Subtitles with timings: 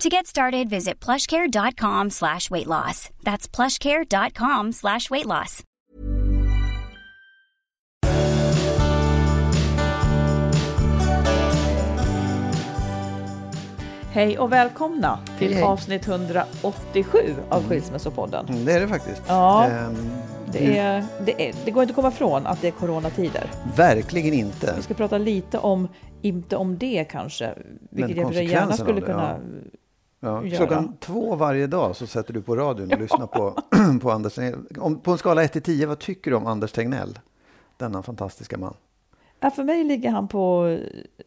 [0.00, 3.08] To get started, visit plushcare.com slash weight loss.
[3.22, 5.62] That's plushcare.com slash weight loss.
[14.12, 15.64] Hej och välkomna till Hej, hej.
[15.64, 18.46] avsnitt 187 av Skilsmässopodden.
[18.48, 19.22] Mm, det är det faktiskt.
[19.26, 19.64] Ja.
[19.66, 19.96] Ehm,
[20.52, 23.50] Det, är, det, är, det går inte att komma ifrån att det är coronatider.
[23.76, 24.72] Verkligen inte.
[24.76, 25.88] Vi ska prata lite om,
[26.22, 27.54] inte om det kanske,
[27.90, 29.30] vilket jag gärna skulle det, kunna...
[29.30, 29.70] Ja.
[30.22, 30.50] Göra.
[30.50, 33.62] Klockan två varje dag så sätter du på radion och lyssnar på,
[34.02, 34.58] på Anders Tegnell.
[34.78, 37.18] Om, på en skala 1 till 10, vad tycker du om Anders Tegnell?
[37.76, 38.74] Denna fantastiska man.
[39.40, 40.78] Ja, för mig ligger han på,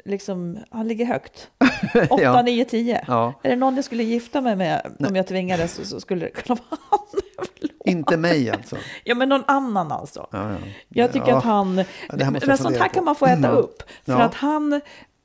[0.05, 1.49] liksom, han ligger högt.
[2.09, 2.41] 8, Ja.
[2.41, 3.03] 9, 10.
[3.07, 3.33] Ja.
[3.43, 6.31] Är det någon jag skulle gifta mig med om jag tvingades så, så skulle det
[6.31, 6.99] kunna vara han.
[7.85, 8.75] Inte mig alltså.
[9.03, 10.27] Ja, men någon annan alltså.
[10.31, 10.57] Ja, ja.
[10.89, 11.37] Jag tycker Ja.
[11.37, 11.75] att han...
[12.45, 13.49] men sånt här kan man få äta Ja.
[13.49, 13.83] upp.
[14.05, 14.21] För Ja.
[14.21, 14.81] att han...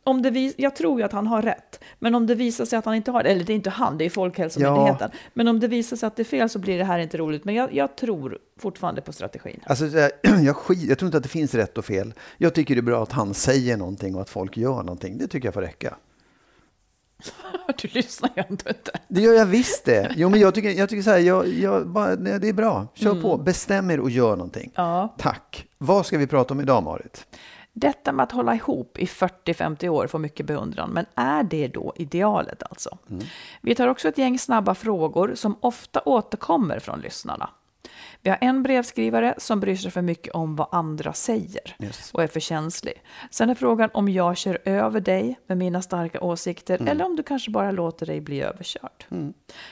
[0.07, 2.79] Om det vis, jag tror ju att han har rätt, men om det visar sig
[2.79, 5.61] att han inte har det, eller det är inte han, det är Folkhälsomyndigheten, men om
[5.61, 7.45] det visar sig att det är fel så blir det här inte roligt.
[7.45, 9.61] Men jag, jag tror fortfarande på strategin.
[9.67, 12.15] Alltså, jag, jag, tror inte att det finns rätt och fel.
[12.39, 15.19] Jag tycker det är bra att han säger någonting och att folk gör någonting.
[15.19, 15.97] Det tycker jag får räcka.
[17.83, 18.91] Du lyssnar ju ändå inte.
[19.09, 20.13] Det gör jag visst det.
[20.17, 22.87] Jo, men jag tycker, jag tycker så här, jag, jag, bara, nej, det är bra.
[22.95, 24.73] Kör på, bestäm er och gör någonting.
[24.75, 24.91] Mm.
[24.91, 25.15] Ja.
[25.19, 25.67] Tack.
[25.79, 27.27] Vad ska vi prata om idag, Marit?
[27.77, 31.93] Detta med att hålla ihop i 40-50 år får mycket beundran, men är det då
[31.97, 32.99] idealet alltså?
[33.61, 37.51] Vi tar också ett gäng snabba frågor som ofta återkommer från lyssnarna.
[38.23, 42.11] Vi har en brevskrivare som bryr sig för mycket om vad andra säger Yes.
[42.15, 43.03] och är för känslig.
[43.31, 47.23] Sen är frågan om jag kör över dig med mina starka åsikter eller om du
[47.23, 49.05] kanske bara låter dig bli överkörd.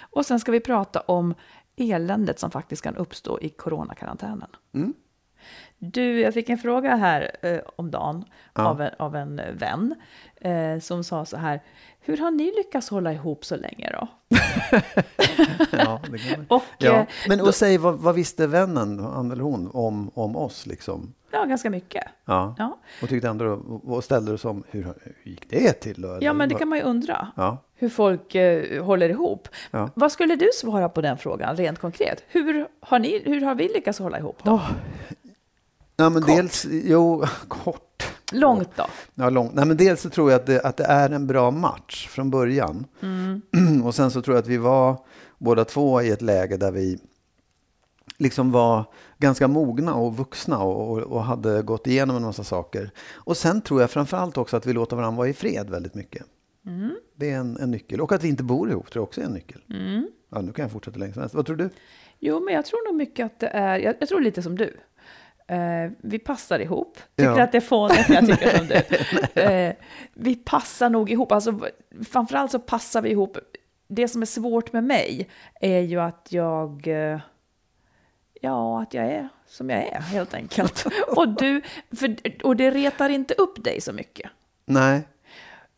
[0.00, 1.34] Och sen ska vi prata om
[1.76, 4.48] eländet som faktiskt kan uppstå i coronakarantänen.
[5.84, 9.94] Du, jag fick en fråga här eh, om dagen av, en, av en vän
[10.40, 11.60] eh, som sa så här.
[12.00, 14.08] Hur har ni lyckats hålla ihop så länge då?
[15.72, 16.46] Ja, det kan.
[16.48, 16.92] Och ja.
[16.92, 20.66] eh, Men och säg, vad, vad visste vännen, han eller hon, om, om oss?
[20.66, 21.14] Liksom?
[21.32, 22.04] ja, ganska mycket.
[22.24, 22.54] Ja.
[22.58, 22.78] Ja.
[23.02, 23.46] Och tyckte ändå,
[23.84, 26.02] och ställde det som, hur, hur gick det till?
[26.02, 26.08] Då?
[26.08, 27.28] ja, Eller men det kan man ju undra.
[27.36, 27.58] Ja.
[27.74, 29.48] Hur folk eh, håller ihop.
[29.70, 29.90] Ja.
[29.94, 32.24] Vad skulle du svara på den frågan rent konkret?
[32.28, 34.60] Hur har, ni, hur har vi lyckats hålla ihop då?
[35.96, 36.36] Ja, men Kort.
[36.36, 38.08] dels, jo, kort.
[38.32, 38.86] Långt då?
[39.14, 39.54] Ja, långt.
[39.54, 42.30] Nej, men dels så tror jag att det, att det är en bra match från
[42.30, 42.86] början.
[43.00, 43.42] Mm.
[43.84, 44.96] och sen så tror jag att vi var
[45.38, 46.98] båda två i ett läge där vi
[48.18, 48.84] liksom var
[49.18, 52.90] ganska mogna och vuxna och, och, och hade gått igenom en massa saker.
[53.14, 56.26] Och sen tror jag framförallt också att vi låter varandra vara i fred väldigt mycket.
[56.66, 56.96] Mm.
[57.16, 58.00] Det är en, en nyckel.
[58.00, 59.60] Och att vi inte bor ihop tror jag också är en nyckel.
[60.30, 61.34] Ja, nu kan jag fortsätta helst.
[61.34, 61.70] Vad tror du?
[62.18, 64.76] Jo, men jag tror nog mycket att det är, jag, jag tror lite som du.
[65.52, 66.98] Eh, vi passar ihop.
[67.16, 67.42] Tycker Ja.
[67.42, 69.40] att det är fånigt när jag tycker som du.
[69.42, 69.74] Eh,
[70.14, 71.32] vi passar nog ihop.
[71.32, 71.60] Alltså,
[72.10, 73.38] framförallt så passar vi ihop.
[73.88, 75.28] Det som är svårt med mig
[75.60, 76.86] är ju att jag...
[76.88, 77.20] Eh,
[78.40, 80.86] ja, att jag är som jag är helt enkelt.
[81.16, 81.62] och, du,
[81.96, 82.16] för,
[82.46, 84.30] och det retar inte upp dig så mycket.
[84.66, 85.02] Nej,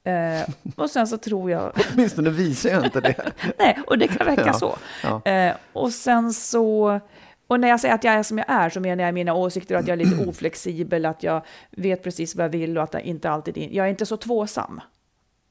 [0.07, 1.73] Eh, och sen så tror jag...
[1.93, 3.33] åtminstone visar jag inte det.
[3.59, 4.77] Nej, och det kan räcka Ja, så.
[5.03, 5.23] ja.
[5.31, 7.01] Eh, och sen så...
[7.47, 9.75] Och när jag säger att jag är som jag är så menar jag mina åsikter,
[9.77, 13.03] att jag är lite oflexibel, att jag vet precis vad jag vill och att jag
[13.03, 13.59] inte alltid...
[13.73, 14.81] Jag är inte så tvåsam.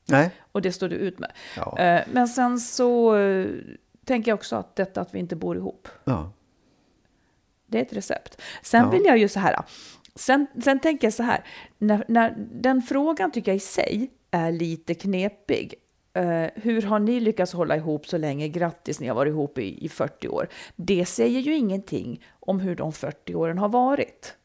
[0.06, 0.32] Nej.
[0.52, 1.32] Och det står du ut med.
[1.58, 1.80] Ja.
[1.80, 3.48] Eh, men sen så eh,
[4.06, 6.32] tänker jag också att detta att vi inte bor ihop, Ja.
[7.68, 8.42] Det är ett recept.
[8.62, 8.90] Sen Ja.
[8.90, 9.60] vill jag ju så här,
[10.16, 11.44] sen, sen tänker jag så här,
[11.78, 15.74] när, när, den frågan tycker jag i sig är lite knepig.
[16.14, 18.48] Eh, hur har ni lyckats hålla ihop så länge?
[18.48, 20.48] Grattis, ni har varit ihop i, i 40 år.
[20.76, 24.36] Det säger ju ingenting om hur de 40 åren har varit.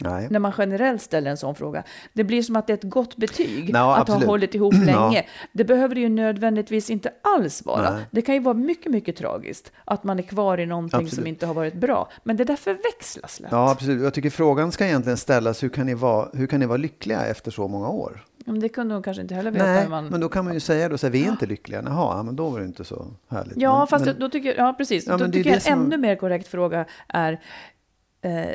[0.00, 0.26] Nej.
[0.30, 1.82] När man generellt ställer en sån fråga.
[2.12, 4.22] Det blir som att det är ett gott betyg Ja, att absolut.
[4.22, 5.26] ha hållit ihop länge.
[5.52, 7.94] Det behöver det ju nödvändigtvis inte alls vara.
[7.94, 8.04] Nej.
[8.10, 11.14] Det kan ju vara mycket, mycket tragiskt att man är kvar i någonting Absolut.
[11.14, 12.08] som inte har varit bra.
[12.22, 13.52] Men det där förväxlas lätt.
[13.52, 14.02] Ja, absolut.
[14.02, 17.26] Jag tycker frågan ska egentligen ställas, hur kan ni vara, hur kan ni vara lyckliga
[17.26, 18.24] efter så många år?
[18.48, 19.64] Men det kunde hon kanske inte heller veta.
[19.66, 20.06] Nej, man...
[20.06, 21.82] men då kan man ju säga då, så här, vi är inte lyckliga.
[21.86, 23.56] Jaha, ja, men då var det inte så härligt.
[23.56, 25.06] Ja, men, fast men, då tycker ja precis.
[25.06, 27.32] Ja, då tycker jag en som- ännu mer korrekt fråga är,
[28.22, 28.48] eh,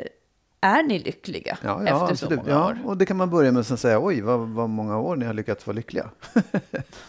[0.60, 2.38] är ni lyckliga Ja, efter ja, så absolut.
[2.38, 2.78] många Ja, år?
[2.84, 5.34] och det kan man börja med att säga, oj, vad, vad många år ni har
[5.34, 6.10] lyckats vara lyckliga.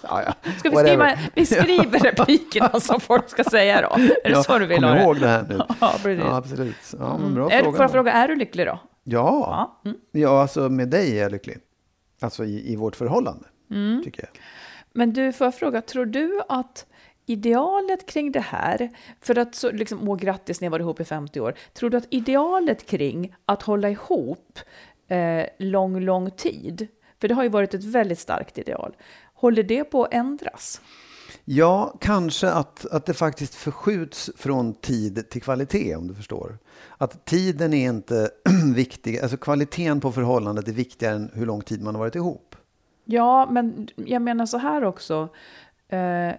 [0.02, 0.52] ja, ja.
[0.60, 1.16] Ska vi Whatever.
[1.16, 3.88] skriva, vi skriver replikerna som folk ska säga då?
[3.96, 5.02] Är det Ja, så du vill kom ha det?
[5.04, 5.58] ihåg det här nu.
[5.82, 6.24] Ja, precis.
[6.26, 6.76] Ja, absolut.
[7.00, 7.76] Ja, men bra är, fråga.
[7.78, 8.80] får jag fråga, är du lycklig då?
[9.04, 9.90] Ja, Ja.
[9.90, 9.98] Mm.
[10.12, 11.58] ja alltså med dig är jag lycklig.
[12.26, 14.04] Alltså i, i vårt förhållande, Mm.
[14.04, 14.42] tycker jag.
[14.94, 16.86] Men du, får jag fråga, tror du att
[17.26, 18.90] idealet kring det här,
[19.22, 21.98] för att så, liksom, åh grattis, ni har varit ihop i 50 år, tror du
[21.98, 24.60] att idealet kring att hålla ihop
[25.08, 26.88] eh, lång, lång tid,
[27.22, 28.96] för det har ju varit ett väldigt starkt ideal,
[29.34, 30.82] håller det på att ändras?
[31.48, 36.58] Ja, kanske att, att det faktiskt förskjuts från tid till kvalitet, om du förstår.
[36.98, 38.30] Att tiden är inte
[38.76, 42.56] viktig, alltså kvaliteten på förhållandet är viktigare än hur lång tid man har varit ihop.
[43.06, 45.30] Ja, men jag menar så här också.
[45.90, 46.34] Eh,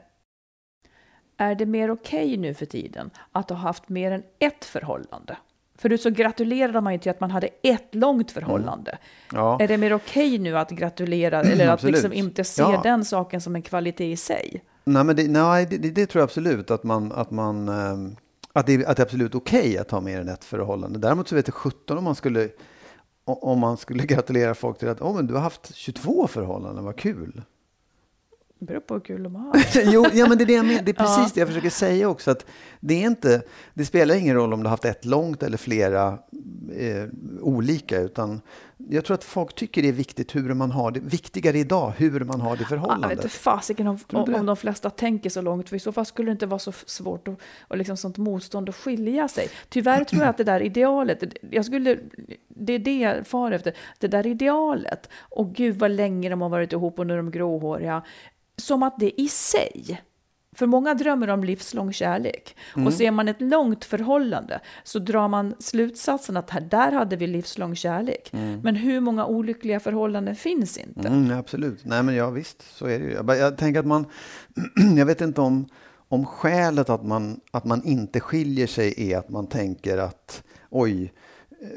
[1.38, 5.37] är det mer okej nu för tiden att ha haft mer än ett förhållande?
[5.79, 8.99] Förut så gratulerade man ju till att man hade ett långt förhållande.
[9.32, 9.59] Ja.
[9.61, 12.81] Är det mer okej nu att gratulera eller att liksom inte se Ja.
[12.82, 14.62] den saken som en kvalitet i sig?
[14.87, 18.17] Nej, men det, nej, det, det, tror jag absolut att man, att man ehm,
[18.53, 20.99] att det, att det är absolut okej okay att ha mer än ett förhållande.
[20.99, 22.49] Däremot så vet jag 17 om man skulle
[23.25, 26.97] om man skulle gratulera folk till att oh, men du har haft 22 förhållanden, vad
[26.97, 27.43] kul.
[28.58, 29.53] Det beror på hur kul de har.
[29.93, 31.31] jo, ja, men det är, det, jag det är precis Ja.
[31.35, 32.31] det jag försöker säga också.
[32.31, 32.47] Att
[32.81, 33.43] det, är inte,
[33.75, 36.19] det spelar ingen roll om du har haft ett långt eller flera
[36.76, 37.05] eh,
[37.41, 38.00] olika.
[38.00, 38.41] Utan
[38.88, 41.00] jag tror att folk tycker det är viktigt hur man har det.
[41.00, 43.11] Viktigare idag, hur man har det i Jag förhållandet.
[43.11, 44.38] vet inte fasiken om, om, det?
[44.43, 47.29] de flesta tänker så långt, för i så fall skulle det inte vara så svårt
[47.29, 49.49] och, och liksom sånt motstånd att skilja sig.
[49.69, 51.99] Tyvärr tror jag att det där idealet, jag skulle,
[52.49, 56.49] det är det jag far efter, det där idealet, och gud vad länge de har
[56.49, 58.02] varit ihop och nu är de gråhåriga,
[58.56, 60.00] som att det i sig
[60.56, 62.56] för många drömmer om livslång kärlek.
[62.75, 62.87] Mm.
[62.87, 67.26] Och ser man ett långt förhållande så drar man slutsatsen att här, där hade vi
[67.26, 68.32] livslång kärlek.
[68.62, 71.08] Men hur många olyckliga förhållanden finns inte?
[71.08, 71.85] Mm, absolut.
[71.85, 73.12] Nej, men ja, visst, så är det ju.
[73.12, 74.06] Jag, jag tänker att man,
[74.97, 75.69] jag vet inte om,
[76.09, 81.12] om skälet att man, att man inte skiljer sig är att man tänker att oj,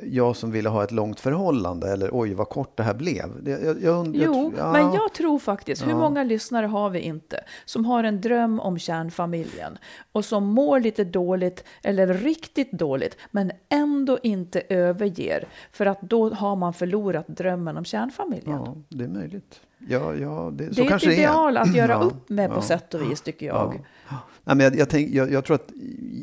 [0.04, 3.44] jag som ville ha ett långt förhållande eller oj, vad kort det här blev.
[3.44, 4.72] Det, jag, jag, und- Jo, ja.
[4.72, 5.98] men jag tror faktiskt, hur Ja.
[5.98, 9.78] många lyssnare har vi inte som har en dröm om kärnfamiljen
[10.12, 16.30] och som mår lite dåligt eller riktigt dåligt men ändå inte överger för att då
[16.30, 18.62] har man förlorat drömmen om kärnfamiljen.
[18.66, 19.60] Ja, det är möjligt.
[19.88, 21.64] Ja, ja, det, det så är ett ideal det är.
[21.64, 23.84] att göra Ja, upp med på sätt och vis tycker jag.
[24.10, 24.16] Ja.
[24.44, 25.70] Nej, men jag, jag, tänk, jag, jag tror att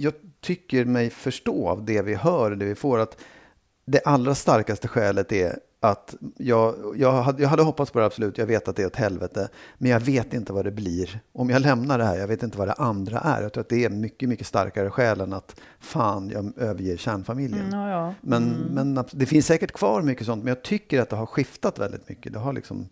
[0.01, 3.21] jag tycker mig förstå av det vi hör, det vi får, att
[3.87, 8.39] det allra starkaste skälet är att jag, jag, hade, jag hade hoppats på det absolut,
[8.39, 11.21] jag vet att det är ett helvete, men jag vet inte vad det blir.
[11.33, 13.43] Om jag lämnar det här, jag vet inte vad det andra är.
[13.43, 17.67] Jag tror att det är mycket, mycket starkare skäl än att fan, jag överger kärnfamiljen.
[17.67, 18.15] Mm, ja, ja.
[18.21, 21.79] Men, men det finns säkert kvar mycket sånt, men jag tycker att det har skiftat
[21.79, 22.33] väldigt mycket.
[22.33, 22.89] Det har liksom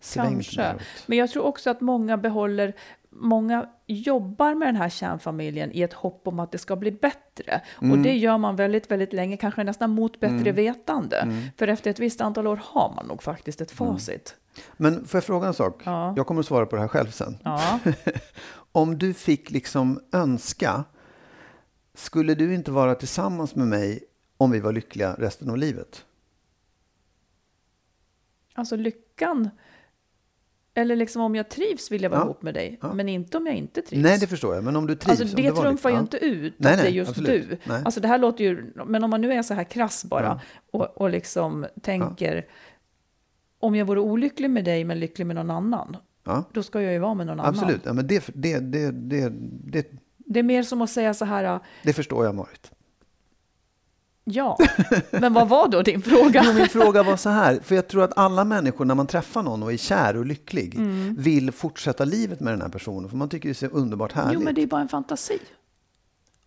[0.00, 0.62] svängt Kanske.
[0.62, 0.82] neråt.
[1.06, 2.74] Men jag tror också att många behåller,
[3.20, 7.60] många jobbar med den här kärnfamiljen i ett hopp om att det ska bli bättre.
[7.82, 7.92] Mm.
[7.92, 11.16] Och det gör man väldigt, väldigt länge, kanske nästan mot bättre vetande.
[11.16, 11.42] Mm.
[11.56, 14.36] För efter ett visst antal år har man nog faktiskt ett facit.
[14.76, 15.82] Men får jag fråga en sak?
[15.84, 16.14] Ja.
[16.16, 17.36] Jag kommer att svara på det här själv sen.
[17.44, 17.78] Ja.
[18.72, 20.84] Om du fick liksom önska,
[21.94, 24.04] skulle du inte vara tillsammans med mig
[24.36, 26.04] om vi var lyckliga resten av livet?
[28.54, 29.50] Alltså lyckan,
[30.76, 32.24] eller liksom om jag trivs vill jag vara Ja.
[32.24, 32.92] ihop med dig, Ja.
[32.94, 34.02] men inte om jag inte trivs.
[34.02, 34.64] Nej, det förstår jag.
[34.64, 35.20] Men om du trivs.
[35.20, 37.48] Alltså det trumfar ju inte ut Nej, att det är nej, just absolut.
[37.50, 37.58] du.
[37.64, 37.82] Nej.
[37.84, 40.40] Alltså det här låter ju, men om man nu är så här krass bara Ja.
[40.72, 42.46] och, och liksom tänker,
[43.60, 46.92] om jag vore olycklig med dig men lycklig med någon annan, Ja, då ska jag
[46.92, 47.70] ju vara med någon absolut.
[47.70, 47.80] annan.
[47.84, 49.28] Ja, men det, det, det, det,
[49.72, 49.86] det,
[50.18, 52.70] Det är mer som att säga så här, det förstår jag, Marit.
[54.28, 54.58] Ja,
[55.10, 56.42] men vad var då din fråga?
[56.46, 59.42] Jo, min fråga var så här, för jag tror att alla människor när man träffar
[59.42, 61.14] någon och är kär och lycklig Mm.
[61.18, 64.34] vill fortsätta livet med den här personen, för man tycker det är så underbart härligt.
[64.34, 65.38] Jo, men det är bara en fantasi.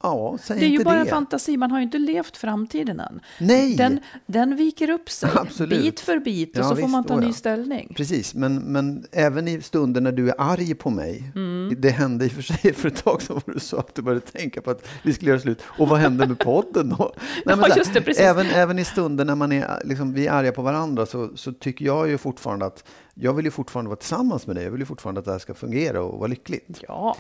[0.04, 1.02] Ja, säg Det är ju bara det.
[1.02, 3.20] en fantasi, man har ju inte levt framtiden än.
[3.40, 3.76] Nej!
[3.76, 5.82] Den, den viker upp sig Absolut.
[5.82, 7.28] bit för bit och Ja, så får visst, man ta oh ja.
[7.28, 7.94] ny ställning.
[7.98, 11.32] Precis, men, men även i stunder när du är arg på mig.
[11.36, 11.76] Mm.
[11.82, 14.02] Det hände i och för sig för ett tag sedan var du sa att du
[14.02, 15.62] började tänka på att vi skulle göra slut.
[15.66, 17.14] Och vad hände med podden då?
[17.46, 18.24] Nej, Ja, så just det, precis.
[18.24, 21.54] Även, även i stunder när man är, liksom, vi är arga på varandra så, så
[21.54, 24.64] tycker jag ju fortfarande att jag vill ju fortfarande vara tillsammans med dig.
[24.64, 26.84] Jag vill ju fortfarande att det här ska fungera och vara lyckligt.
[26.88, 27.18] Ja,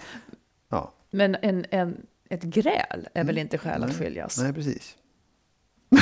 [0.71, 1.97] Ja, men en, en,
[2.29, 4.37] ett gräl är väl inte skäl att skiljas?
[4.37, 4.95] nej precis.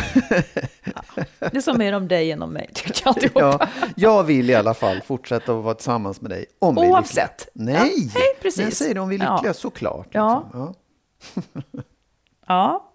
[1.40, 3.32] Det är som mer om dig än om mig, tycker jag.
[3.36, 6.46] Ja, jag vill i alla fall fortsätta att vara tillsammans med dig.
[6.60, 7.48] Om vi är Oavsett.
[7.54, 7.80] lyckliga.
[7.80, 8.58] Nej, Ja, nej, precis.
[8.58, 9.36] Men jag säger det om vi är Ja.
[9.36, 10.08] lyckliga, såklart.
[10.12, 10.44] Ja.
[10.44, 10.74] Liksom.
[11.64, 11.82] Ja.
[12.48, 12.94] Ja,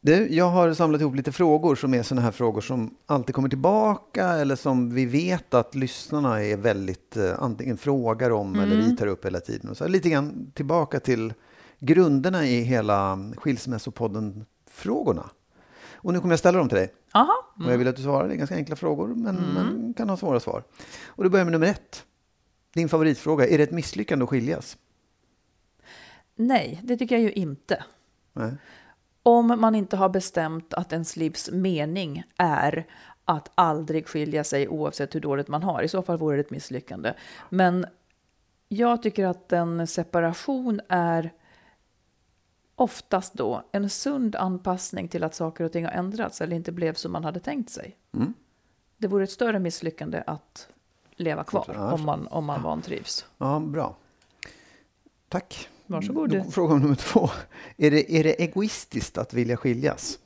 [0.00, 3.48] Du, jag har samlat ihop lite frågor som är sådana här frågor som alltid kommer
[3.48, 8.90] tillbaka eller som vi vet att lyssnarna är väldigt eh, antingen frågar om eller Mm.
[8.90, 9.70] vi tar upp hela tiden.
[9.70, 11.32] Och så lite grann tillbaka till
[11.84, 15.30] grunderna i hela Skilsmässopodden frågorna.
[15.94, 16.92] Och nu kommer jag ställa dem till dig.
[17.12, 17.34] aha.
[17.64, 18.28] Och jag vill att du svarar.
[18.28, 20.62] Det är ganska enkla frågor, men, men kan ha svåra svar.
[21.06, 22.04] Och då börjar med nummer ett.
[22.74, 23.46] Din favoritfråga.
[23.46, 24.76] Är det ett misslyckande att skiljas?
[26.36, 27.84] Nej, det tycker jag ju inte.
[28.32, 28.52] Nej.
[29.22, 32.86] Om man inte har bestämt att ens livs mening är
[33.24, 35.82] att aldrig skilja sig oavsett hur dåligt man har.
[35.82, 37.12] I så fall vore det ett misslyckande.
[37.50, 37.86] Men
[38.68, 41.32] jag tycker att en separation är
[42.76, 46.94] oftast då en sund anpassning till att saker och ting har ändrats eller inte blev
[46.94, 47.96] som man hade tänkt sig.
[48.14, 48.34] Mm.
[48.96, 50.68] Det vore ett större misslyckande att
[51.16, 53.26] leva kvar om man, om man vantrivs.
[53.38, 53.96] Ja, bra.
[55.28, 55.68] Tack.
[55.86, 57.30] Varsågod Då Fråga nummer två.
[57.76, 60.18] Är det, är det egoistiskt att vilja skiljas?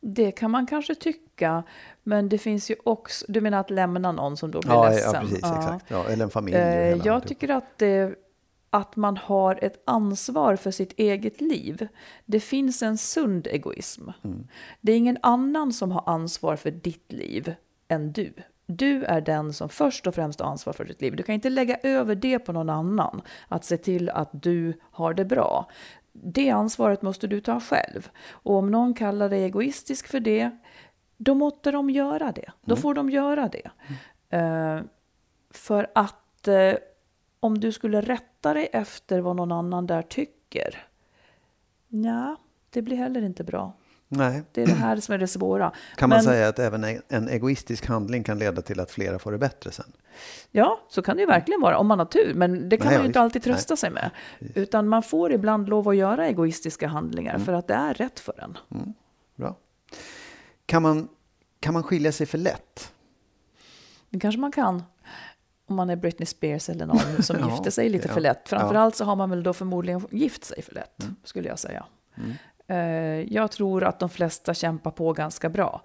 [0.00, 1.62] Det kan man kanske tycka,
[2.02, 5.10] men det finns ju också, du menar att lämna någon som då blir Ja, ledsen?
[5.14, 5.38] ja precis.
[5.42, 5.58] Ja.
[5.58, 5.84] Exakt.
[5.88, 6.56] Ja, eller en familj.
[6.56, 8.14] Eh, jag tycker att, det,
[8.74, 11.88] att man har ett ansvar för sitt eget liv.
[12.24, 14.08] Det finns en sund egoism.
[14.24, 14.48] Mm.
[14.80, 17.54] Det är ingen annan som har ansvar för ditt liv
[17.88, 18.32] än du.
[18.66, 21.16] Du är den som först och främst har ansvar för ditt liv.
[21.16, 25.14] Du kan inte lägga över det på någon annan, att se till att du har
[25.14, 25.70] det bra.
[26.12, 28.10] Det ansvaret måste du ta själv.
[28.30, 30.50] Och om någon kallar dig egoistisk för det,
[31.16, 32.52] då måste de göra det.
[32.64, 33.70] Då får de göra det.
[34.36, 34.80] Eh,
[35.50, 36.74] för att eh,
[37.42, 40.86] om du skulle rätta dig efter vad någon annan där tycker,
[41.88, 42.36] ja,
[42.70, 43.72] det blir heller inte bra.
[44.08, 44.42] Nej.
[44.52, 45.72] Det är det här som är det svåra.
[45.96, 49.32] Kan man Men- säga att även en- egoistisk handling kan leda till att flera får
[49.32, 49.92] det bättre sen?
[50.50, 52.96] Ja, så kan det ju verkligen vara om man har tur, men det kan Nej,
[52.96, 54.10] man ju inte alltid trösta sig med.
[54.54, 57.44] Utan man får ibland lov att göra egoistiska handlingar Mm.
[57.46, 58.58] för att det är rätt för en.
[59.36, 59.56] Bra.
[60.66, 61.08] Kan man,
[61.60, 62.92] kan man skilja sig för lätt?
[64.10, 64.82] Det kanske man kan.
[65.72, 68.38] Om man är Britney Spears eller någon som Ja, gifter sig lite ja, för lätt.
[68.50, 68.56] ja.
[68.56, 68.60] Mm.
[68.60, 71.84] Framförallt så har man väl då förmodligen gift sig för lätt, skulle jag säga.
[72.66, 72.76] Eh,
[73.32, 75.82] Jag tror att de flesta kämpar på ganska bra.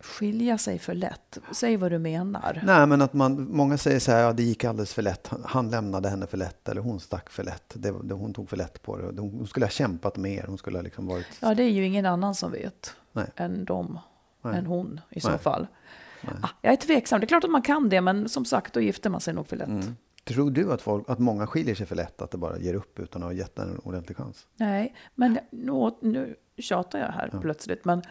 [0.00, 2.62] Skilja sig för lätt, säg vad du menar.
[2.64, 5.30] Nej, men att man, många säger så här, ja, det gick alldeles för lätt.
[5.44, 7.72] Han- lämnade henne för lätt eller hon stack för lätt.
[7.74, 9.20] Det, det, hon tog för lätt på det.
[9.20, 10.44] Hon skulle ha kämpat mer.
[10.48, 11.26] Hon skulle ha liksom varit...
[11.40, 13.26] Ja, det är ju ingen annan som vet Nej.
[13.36, 13.98] än de,
[14.42, 14.58] Nej.
[14.58, 15.38] än hon i så Nej.
[15.38, 15.66] fall.
[16.42, 18.80] Ah, jag är tveksam, det är klart att man kan det, men som sagt, då
[18.80, 19.68] gifter man sig nog för lätt.
[19.68, 19.96] Mm.
[20.24, 22.22] Tror du att, folk, att många skiljer sig för lätt?
[22.22, 24.46] Att det bara ger upp utan att ha gett en ordentlig chans?
[24.56, 28.02] Nej, men nu, nu tjatar jag här plötsligt, men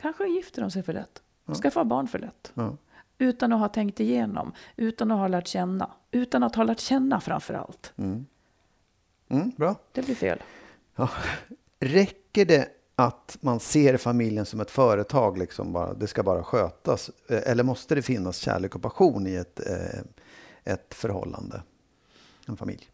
[0.00, 1.22] kanske gifter de sig för lätt.
[1.62, 2.52] Skaffar barn för lätt.
[2.54, 2.76] Ja.
[3.18, 5.90] Utan att ha tänkt igenom, utan att ha lärt känna.
[6.10, 7.92] Utan att ha lärt känna framför allt.
[7.96, 8.26] Mm,
[9.56, 9.76] bra.
[9.92, 10.42] Det blir fel.
[10.96, 11.10] Ja.
[11.80, 17.10] Räcker det att man ser familjen som ett företag, liksom bara, det ska bara skötas?
[17.28, 20.00] Eh, Eller måste det finnas kärlek och passion i ett, eh,
[20.64, 21.62] ett förhållande?
[22.48, 22.86] En familj?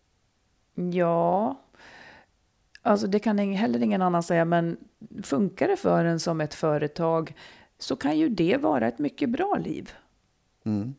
[0.75, 1.61] Ja,
[2.83, 4.77] alltså det kan heller ingen annan säga, men
[5.23, 7.35] funkar det för en som ett företag
[7.79, 9.91] så kan ju det vara ett mycket bra liv.
[10.65, 10.95] Mm.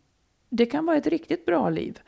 [0.49, 1.99] Det kan vara ett riktigt bra liv.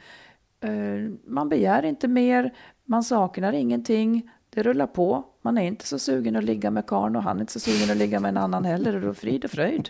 [0.59, 2.53] Eh, Man begär inte mer,
[2.85, 5.23] man saknar ingenting, det rullar på.
[5.41, 7.91] Man är inte så sugen att ligga med karln och han är inte så sugen
[7.91, 9.89] att ligga med en annan heller och då frid och fröjd.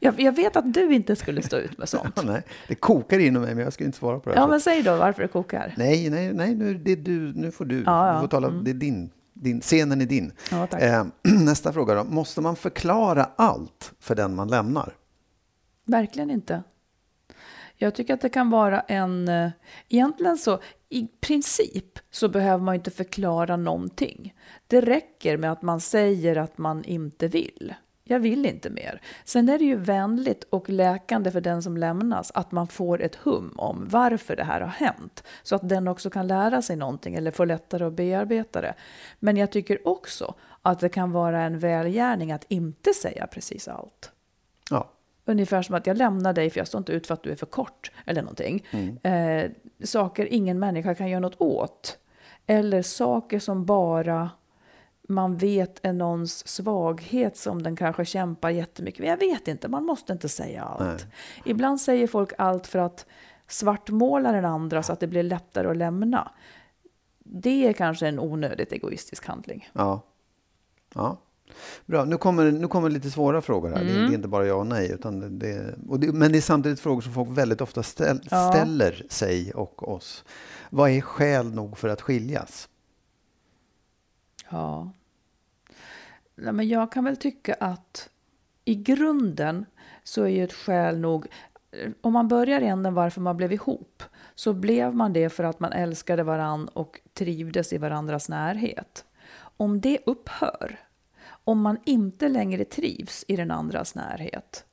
[0.00, 2.12] Jag, jag vet att du inte skulle stå ut med sånt.
[2.16, 4.36] Ja, nej, det kokar inom mig, men jag ska inte svara på det.
[4.36, 5.74] Ja, men säg då varför det kokar.
[5.76, 7.82] Nej, nej, nej nu, det du, nu får du.
[7.86, 8.14] Ja, ja.
[8.14, 10.32] du får tala, Det är din, din, scenen är din.
[10.50, 10.68] Ja.
[10.78, 12.04] Eh, nästa fråga då.
[12.04, 14.96] Måste man förklara allt för den man lämnar?
[15.86, 16.62] Verkligen inte.
[17.82, 19.28] Jag tycker att det kan vara en...
[19.28, 19.50] Eh,
[19.88, 24.34] egentligen så, i princip så behöver man inte förklara någonting.
[24.66, 27.74] Det räcker med att man säger att man inte vill.
[28.04, 29.00] Jag vill inte mer.
[29.24, 33.14] Sen är det ju vänligt och läkande för den som lämnas att man får ett
[33.14, 35.24] hum om varför det här har hänt.
[35.42, 38.74] Så att den också kan lära sig någonting eller få lättare att bearbeta det.
[39.18, 44.12] Men jag tycker också att det kan vara en välgärning att inte säga precis allt.
[44.70, 44.92] Ja.
[45.30, 47.36] Ungefär som att jag lämnar dig för jag står inte ut för att du är
[47.36, 47.90] för kort.
[48.06, 48.66] Eller någonting.
[49.02, 49.50] Eh,
[49.84, 51.98] saker ingen människa kan göra något åt.
[52.46, 54.30] Eller saker som bara
[55.08, 59.08] man vet är någons svaghet som den kanske kämpar jättemycket med.
[59.08, 61.06] Jag vet inte, man måste inte säga allt.
[61.44, 63.06] Ibland säger folk allt för att
[63.48, 66.32] svartmåla den andra så att det blir lättare att lämna.
[67.18, 69.68] Det är kanske en onödigt egoistisk handling.
[69.72, 70.00] Ja.
[70.94, 71.16] ja.
[71.86, 73.84] Bra, nu kommer, nu kommer lite svåra frågor här.
[73.84, 74.92] Det, är, det är inte bara ja och nej.
[74.92, 78.52] Utan det, och det, men det är samtidigt frågor som folk väldigt ofta ställ, Ja.
[78.52, 80.24] ställer sig och oss.
[80.70, 82.68] Vad är skäl nog för att skiljas?
[84.50, 84.90] Ja.
[86.34, 88.08] Nej, men jag kan väl tycka att
[88.64, 89.66] i grunden
[90.04, 91.26] så är ju ett skäl nog,
[92.00, 94.02] om man börjar änden varför man blev ihop,
[94.34, 99.04] så blev man det för att man älskade varann och trivdes i varandras närhet.
[99.56, 100.78] Om det upphör,
[101.50, 104.64] om man inte längre trivs i den andras närhet,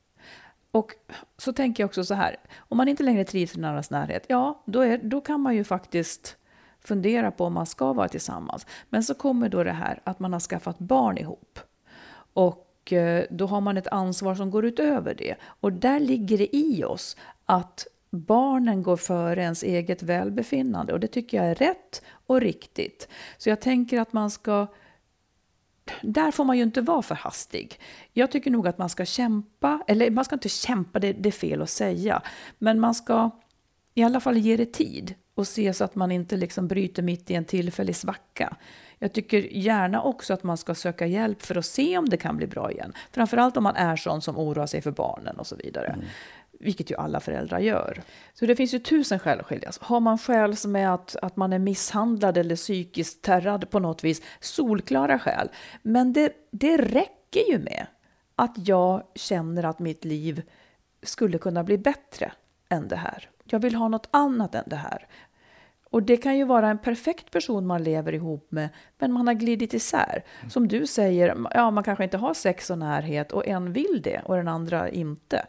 [0.72, 0.96] och
[1.38, 4.26] så tänker jag också så här, om man inte längre trivs i den andras närhet,
[4.28, 6.38] ja, då, är, då kan man ju faktiskt
[6.80, 8.66] fundera på om man ska vara tillsammans.
[8.90, 11.60] Men så kommer då det här att man har skaffat barn ihop.
[12.34, 15.36] Och eh, då har man ett ansvar som går utöver det.
[15.42, 20.94] Och där ligger det i oss att barnen går före ens eget välbefinnande.
[20.94, 23.08] Och det tycker jag är rätt och riktigt.
[23.38, 24.68] Så jag tänker att man ska
[26.02, 27.80] där får man ju inte vara för hastig.
[28.14, 31.32] Jag tycker nog att man ska kämpa, eller man ska inte kämpa, det, det är
[31.32, 32.22] fel att säga,
[32.58, 33.32] men man ska
[33.94, 37.32] i alla fall ge det tid och se så att man inte liksom bryter mitt
[37.32, 38.58] i en tillfällig svacka.
[39.00, 42.38] Jag tycker gärna också att man ska söka hjälp för att se om det kan
[42.38, 42.94] bli bra igen.
[43.12, 45.88] Framförallt om man är sån som oroar sig för barnen och så vidare.
[45.88, 46.06] Mm.
[46.60, 48.02] Vilket ju alla föräldrar gör.
[48.34, 49.80] Så det finns ju tusen skäl att skiljas.
[49.80, 54.04] Har man skäl som är att, att man är misshandlad eller psykiskt terrad på något
[54.04, 55.50] vis, solklara skäl.
[55.82, 57.88] Men det, det räcker ju med
[58.36, 60.42] att jag känner att mitt liv
[61.04, 62.32] skulle kunna bli bättre
[62.70, 63.30] än det här.
[63.44, 65.08] Jag vill ha något annat än det här.
[65.90, 69.34] Och det kan ju vara en perfekt person man lever ihop med, men man har
[69.34, 70.24] glidit isär.
[70.50, 74.22] Som du säger, ja, man kanske inte har sex och närhet och en vill det
[74.26, 75.46] och den andra inte.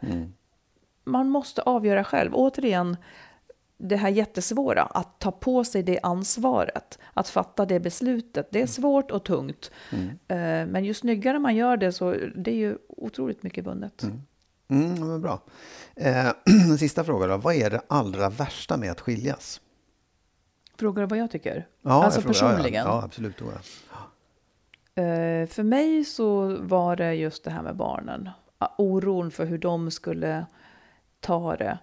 [1.11, 2.35] Man måste avgöra själv.
[2.35, 2.97] Återigen,
[3.77, 8.47] det här jättesvåra, att ta på sig det ansvaret, att fatta det beslutet.
[8.51, 9.71] Det är svårt och tungt.
[10.27, 14.03] Eh, Men ju snyggare man gör det så det är ju otroligt mycket vunnet.
[14.03, 15.41] Mm, ja, men bra.
[15.95, 16.27] Eh,
[16.79, 17.37] sista fråga då.
[17.37, 19.61] Vad är det allra värsta med att skiljas?
[20.79, 21.67] Frågar du vad jag tycker?
[21.81, 22.85] Ja, alltså jag frågar- personligen?
[22.85, 23.37] Ja, ja, absolut.
[23.37, 23.61] Tror jag.
[24.95, 28.29] Eh, För mig så var det just det här med barnen.
[28.57, 30.45] Ah, Oron för hur de skulle
[31.19, 31.79] ta det.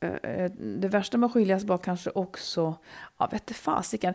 [0.00, 2.74] Eh, Det värsta med att skiljas var kanske också,
[3.18, 4.14] ja vet du fasiken.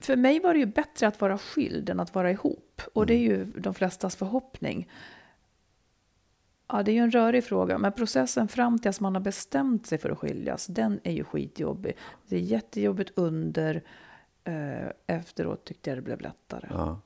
[0.00, 2.82] För mig var det ju bättre att vara skild än att vara ihop.
[2.92, 4.88] Och det är ju de flestas förhoppning.
[6.68, 9.86] Ja, det är ju en rörig fråga, men processen fram till att man har bestämt
[9.86, 11.96] sig för att skiljas, den är ju skitjobbig.
[12.28, 13.82] Det är jättejobbigt under,
[14.44, 16.66] eh, efteråt tyckte jag det blev lättare.
[16.70, 17.00] Ja.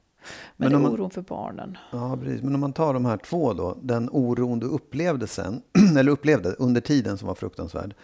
[0.56, 1.78] Men, Men det är man- oron för barnen.
[1.92, 2.42] Ja, precis.
[2.42, 5.62] Men om man tar de här två då, den oron du upplevde sen,
[5.98, 7.94] eller upplevde under tiden som var fruktansvärd,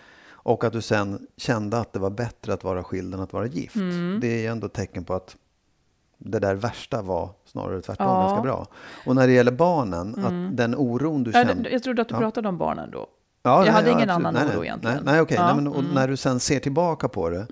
[0.45, 3.47] och att du sen kände att det var bättre att vara skild än att vara
[3.47, 3.77] gift.
[3.77, 4.19] Mm.
[4.21, 5.37] Det är ju ändå ett tecken på att
[6.19, 8.15] det där värsta var snarare tvärtom Ja.
[8.17, 8.27] Mm.
[8.29, 8.67] ganska bra.
[9.07, 11.71] Och när det gäller barnen, att den oron du Ja, kände...
[11.71, 12.19] Jag trodde att du Ja.
[12.19, 13.07] pratade om barnen då.
[13.43, 14.27] Ja, Jag nej, hade ja, ingen absolut.
[14.27, 14.97] annan nej, oro nej, egentligen.
[15.05, 15.37] Nej, nej okej.
[15.37, 15.91] Ja, Nej, men, och mm.
[15.95, 17.47] När du sen ser tillbaka på det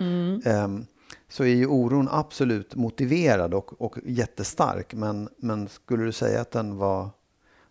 [0.45, 0.87] ehm,
[1.31, 4.95] så är ju oron absolut motiverad och, och jättestark.
[4.95, 7.09] Men, men skulle du säga att den var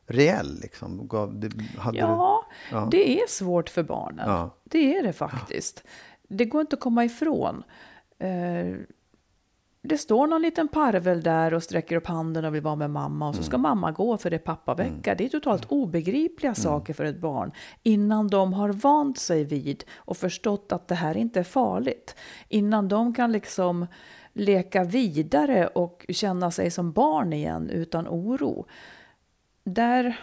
[0.07, 0.59] reell?
[0.61, 1.07] Liksom?
[1.07, 2.87] Gav, det, hade du, Ja, Ja.
[2.91, 4.29] det är svårt för barnen.
[4.29, 4.49] Ja.
[4.63, 5.83] Det är det faktiskt.
[6.27, 7.63] Det går inte att komma ifrån.
[8.19, 8.75] Eh,
[9.81, 13.29] det står någon liten parvel där och sträcker upp handen och vill vara med mamma
[13.29, 15.15] och så ska mamma gå för det är pappavecka.
[15.15, 17.51] Det är totalt obegripliga saker för ett barn
[17.83, 22.15] innan de har vant sig vid och förstått att det här inte är farligt.
[22.47, 23.87] Innan de kan liksom
[24.33, 28.65] leka vidare och känna sig som barn igen utan oro.
[29.63, 30.19] Där,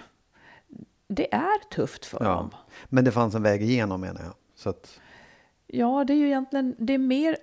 [1.09, 2.51] det är tufft för dem.
[2.53, 2.59] ja.
[2.88, 4.35] Men det fanns en väg igenom menar jag.
[4.55, 5.01] Så att,
[5.66, 7.37] Ja, det är ju egentligen, det är mer,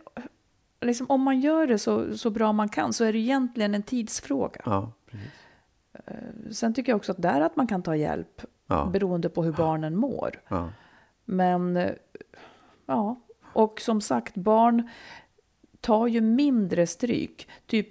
[0.83, 3.83] liksom, om man gör det så, så bra man kan så är det egentligen en
[3.83, 4.61] tidsfråga.
[4.65, 5.29] ja, precis.
[6.51, 8.89] Sen tycker jag också att där att man kan ta hjälp Ja.
[8.93, 10.41] beroende på hur barnen mår.
[10.47, 10.69] Ja.
[11.25, 11.91] Men eh,
[12.85, 13.21] ja,
[13.53, 14.89] och som sagt barn
[15.81, 17.49] tar ju mindre stryk.
[17.67, 17.89] Typ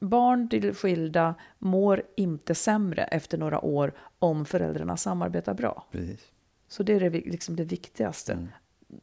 [0.00, 5.86] barn till skilda mår inte sämre efter några år om föräldrarna samarbetar bra.
[5.90, 6.26] Precis.
[6.68, 8.46] Så det är det, liksom det viktigaste.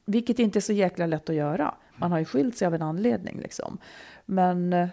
[0.05, 1.75] Vilket inte är så jäkla lätt att göra.
[2.01, 3.39] Man har ju skilt sig av en anledning.
[3.39, 3.77] Liksom.
[4.25, 4.87] Men eh,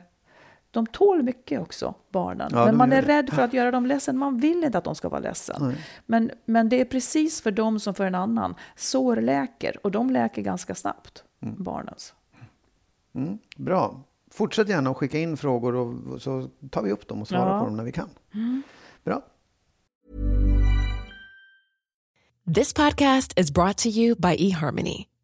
[0.70, 2.50] de tål mycket också, barnen.
[2.52, 3.08] Ja, men man är det.
[3.08, 4.18] rädd för att göra dem ledsen.
[4.18, 5.74] Man vill inte att de ska vara ledsen.
[6.06, 8.54] Men, men det är precis för dem som för en annan.
[8.76, 12.14] Sår läker och de läker ganska snabbt, barnens.
[13.14, 14.00] Mm, bra.
[14.30, 17.60] Fortsätt gärna att skicka in frågor och så tar vi upp dem och svarar Ja.
[17.60, 18.08] på dem när vi kan.
[19.04, 19.22] Bra.
[22.54, 25.06] This podcast is brought to you by eHarmony,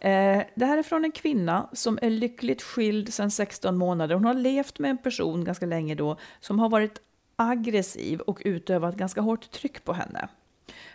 [0.00, 4.14] Eh, Det här är från en kvinna som är lyckligt skild sedan 16 månader.
[4.14, 7.00] Hon har levt med en person ganska länge då som har varit
[7.36, 10.28] aggressiv och utövat ganska hårt tryck på henne.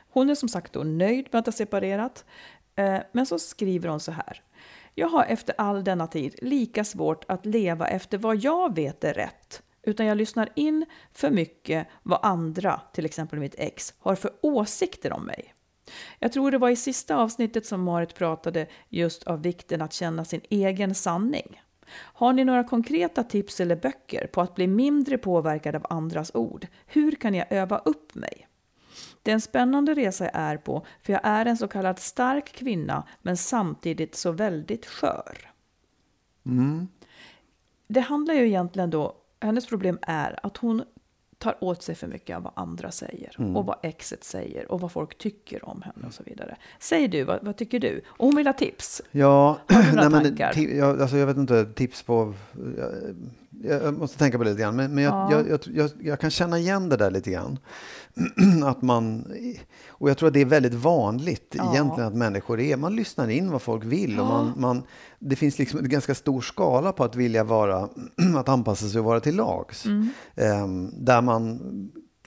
[0.09, 2.25] Hon är som sagt då nöjd med att ha separerat,
[2.75, 4.41] eh, men så skriver hon så här.
[4.95, 9.13] Jag har efter all denna tid lika svårt att leva efter vad jag vet är
[9.13, 14.31] rätt, utan jag lyssnar in för mycket vad andra, till exempel mitt ex, har för
[14.41, 15.54] åsikter om mig.
[16.19, 20.25] Jag tror det var i sista avsnittet som Marit pratade just av vikten att känna
[20.25, 21.61] sin egen sanning.
[21.91, 26.67] Har ni några konkreta tips eller böcker på att bli mindre påverkad av andras ord?
[26.85, 28.47] Hur kan jag öva upp mig?
[29.23, 32.51] Det är en spännande resa jag är på, för jag är en så kallad stark
[32.51, 35.51] kvinna, men samtidigt så väldigt skör.
[37.87, 40.83] Det handlar ju egentligen då, hennes problem är att hon
[41.45, 44.91] tar åt sig för mycket av vad andra säger och vad exet säger och vad
[44.91, 46.57] folk tycker om henne och så vidare.
[46.79, 48.01] Säg du, vad, vad tycker du?
[48.07, 49.01] Och hon vill ha tips.
[49.11, 50.77] Ja, Har du några nej, men, tankar?
[50.77, 52.33] jag, alltså, jag vet inte, tips på...
[52.77, 52.91] Jag,
[53.63, 54.75] jag måste tänka på det lite grann.
[54.75, 55.43] Men, men jag, Ja.
[55.49, 57.59] jag, jag, jag, kan känna igen det där lite grann.
[58.65, 59.25] att man,
[59.87, 61.71] och jag tror att det är väldigt vanligt Ja.
[61.73, 64.19] egentligen att människor är, man lyssnar in vad folk vill.
[64.19, 64.83] Och man, man,
[65.19, 67.89] det finns liksom en ganska stor skala på att vilja vara,
[68.37, 69.85] att anpassa sig och vara till lags.
[69.85, 70.09] Mm.
[70.35, 71.59] Ehm, där man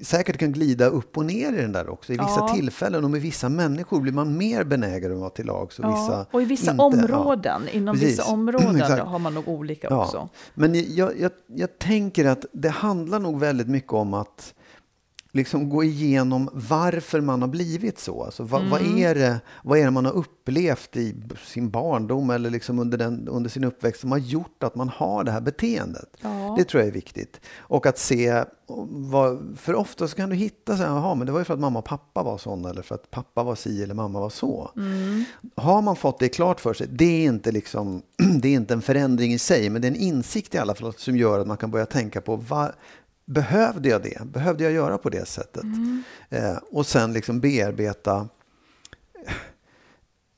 [0.00, 2.12] säkert kan glida upp och ner i den där också.
[2.12, 2.54] I vissa Ja.
[2.54, 5.78] tillfällen och med vissa människor blir man mer benägen att vara till lags.
[5.78, 6.82] Och, Ja, vissa och i vissa inte.
[6.82, 6.87] Ja.
[7.16, 8.08] områden, inom Precis.
[8.12, 10.28] vissa områden har man nog olika Ja, också.
[10.54, 14.54] Men jag, jag, jag tänker att det handlar nog väldigt mycket om att
[15.32, 18.24] liksom gå igenom varför man har blivit så.
[18.24, 18.98] Alltså, vad, vad, Mm.
[18.98, 21.14] är det, vad är det man har upplevt i
[21.46, 25.24] sin barndom eller liksom under, den, under sin uppväxt som har gjort att man har
[25.24, 26.08] det här beteendet?
[26.20, 26.47] Ja.
[26.59, 27.40] Det tror jag är viktigt.
[27.59, 28.44] Och att se,
[28.88, 31.55] vad, för ofta så kan du hitta så här, jaha, men det var ju för
[31.55, 34.31] att mamma och pappa var sådana eller för att pappa var si eller mamma var
[34.31, 34.71] så.
[34.77, 35.25] Mm.
[35.57, 38.03] Har man fått det klart för sig, det är, inte liksom,
[38.40, 40.94] det är inte en förändring i sig, men det är en insikt i alla fall
[40.97, 42.73] som gör att man kan börja tänka på vad,
[43.27, 44.25] behövde jag det?
[44.25, 45.64] Behövde jag göra på det sättet?
[46.29, 48.29] Eh, och sen liksom bearbeta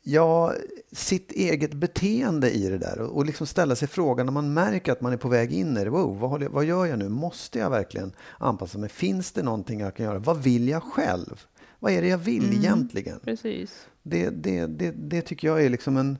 [0.02, 0.54] ja,
[0.92, 4.92] sitt eget beteende i det där och, och liksom ställa sig frågan när man märker
[4.92, 5.90] att man är på väg in i det.
[5.90, 7.08] Wow, vad, jag, vad gör jag nu?
[7.08, 8.88] Måste jag verkligen anpassa mig?
[8.88, 10.18] Finns det någonting jag kan göra?
[10.18, 11.44] Vad vill jag själv?
[11.78, 12.56] Vad är det jag vill Mm.
[12.58, 13.20] egentligen?
[13.24, 13.86] Precis.
[14.02, 16.18] Det, det, det, det tycker jag är liksom en,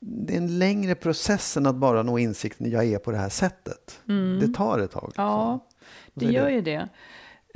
[0.00, 3.28] det är en längre process än att bara nå insikten jag är på det här
[3.28, 4.00] sättet.
[4.40, 5.04] Det tar ett tag.
[5.06, 5.24] liksom.
[5.24, 5.66] Ja,
[6.14, 6.88] det gör ju det.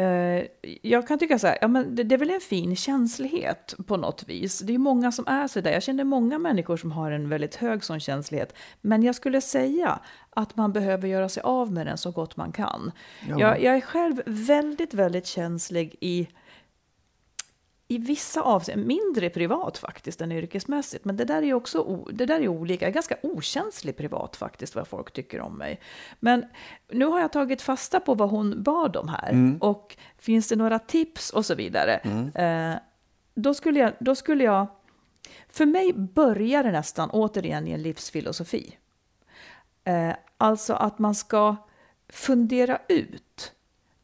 [0.02, 0.44] Eh,
[0.82, 3.96] Jag kan tycka så här, ja, men det, det är väl en fin känslighet på
[3.96, 4.58] något vis.
[4.58, 5.72] Det är många som är så där.
[5.72, 8.54] Jag känner många människor som har en väldigt hög sån känslighet.
[8.80, 12.52] Men jag skulle säga att man behöver göra sig av med den så gott man
[12.52, 12.92] kan.
[13.28, 13.40] Ja.
[13.40, 16.28] Jag, jag är själv väldigt, väldigt känslig i
[17.92, 21.04] i vissa avseenden, mindre privat faktiskt än yrkesmässigt.
[21.04, 22.84] Men det där är också det där är olika.
[22.84, 25.80] Jag är ganska okänslig privat faktiskt, vad folk tycker om mig.
[26.20, 26.44] Men
[26.92, 29.32] nu har jag tagit fasta på vad hon bad om här.
[29.60, 31.94] Och finns det några tips och så vidare.
[32.34, 32.78] Eh,
[33.34, 34.66] då, skulle jag, då skulle jag...
[35.48, 38.76] För mig börjar det nästan återigen i en livsfilosofi.
[39.84, 41.56] Eh, alltså att man ska
[42.08, 43.52] fundera ut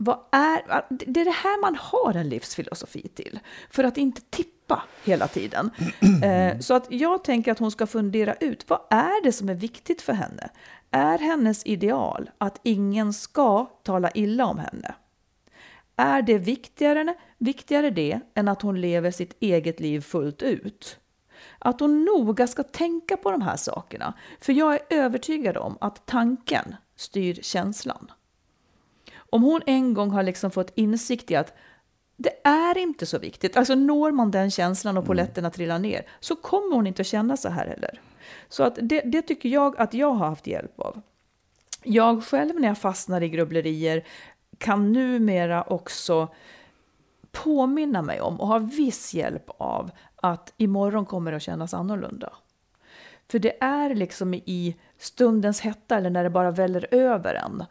[0.00, 3.40] vad är, det är det här man har en livsfilosofi till.
[3.70, 5.70] För att inte tippa hela tiden.
[6.24, 9.54] Eh, så att jag tänker att hon ska fundera ut vad är det som är
[9.54, 10.50] viktigt för henne.
[10.90, 14.94] Är hennes ideal att ingen ska tala illa om henne?
[15.96, 20.98] Är det viktigare, viktigare det än att hon lever sitt eget liv fullt ut?
[21.58, 24.14] Att hon noga ska tänka på de här sakerna.
[24.40, 28.10] För jag är övertygad om att tanken styr känslan.
[29.30, 31.54] Om hon en gång har liksom fått insikt i att
[32.16, 36.36] det är inte så viktigt, alltså når man den känslan och polletterna trillar ner, så
[36.36, 38.00] kommer hon inte att känna så här heller.
[38.48, 41.00] Så att det, det tycker jag att jag har haft hjälp av.
[41.82, 44.04] Jag själv när jag fastnar i grubblerier
[44.58, 46.28] kan numera också
[47.32, 52.32] påminna mig om och ha viss hjälp av att imorgon kommer det att kännas annorlunda.
[53.30, 57.64] För det är liksom i stundens hetta eller när det bara väller över en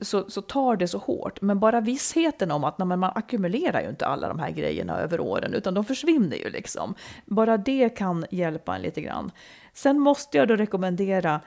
[0.00, 1.40] så, så tar det så hårt.
[1.40, 5.20] Men bara vissheten om att nej, man ackumulerar ju inte alla de här grejerna över
[5.20, 6.94] åren utan de försvinner ju liksom.
[7.24, 9.30] Bara det kan hjälpa en lite grann.
[9.72, 11.40] Sen måste jag då rekommendera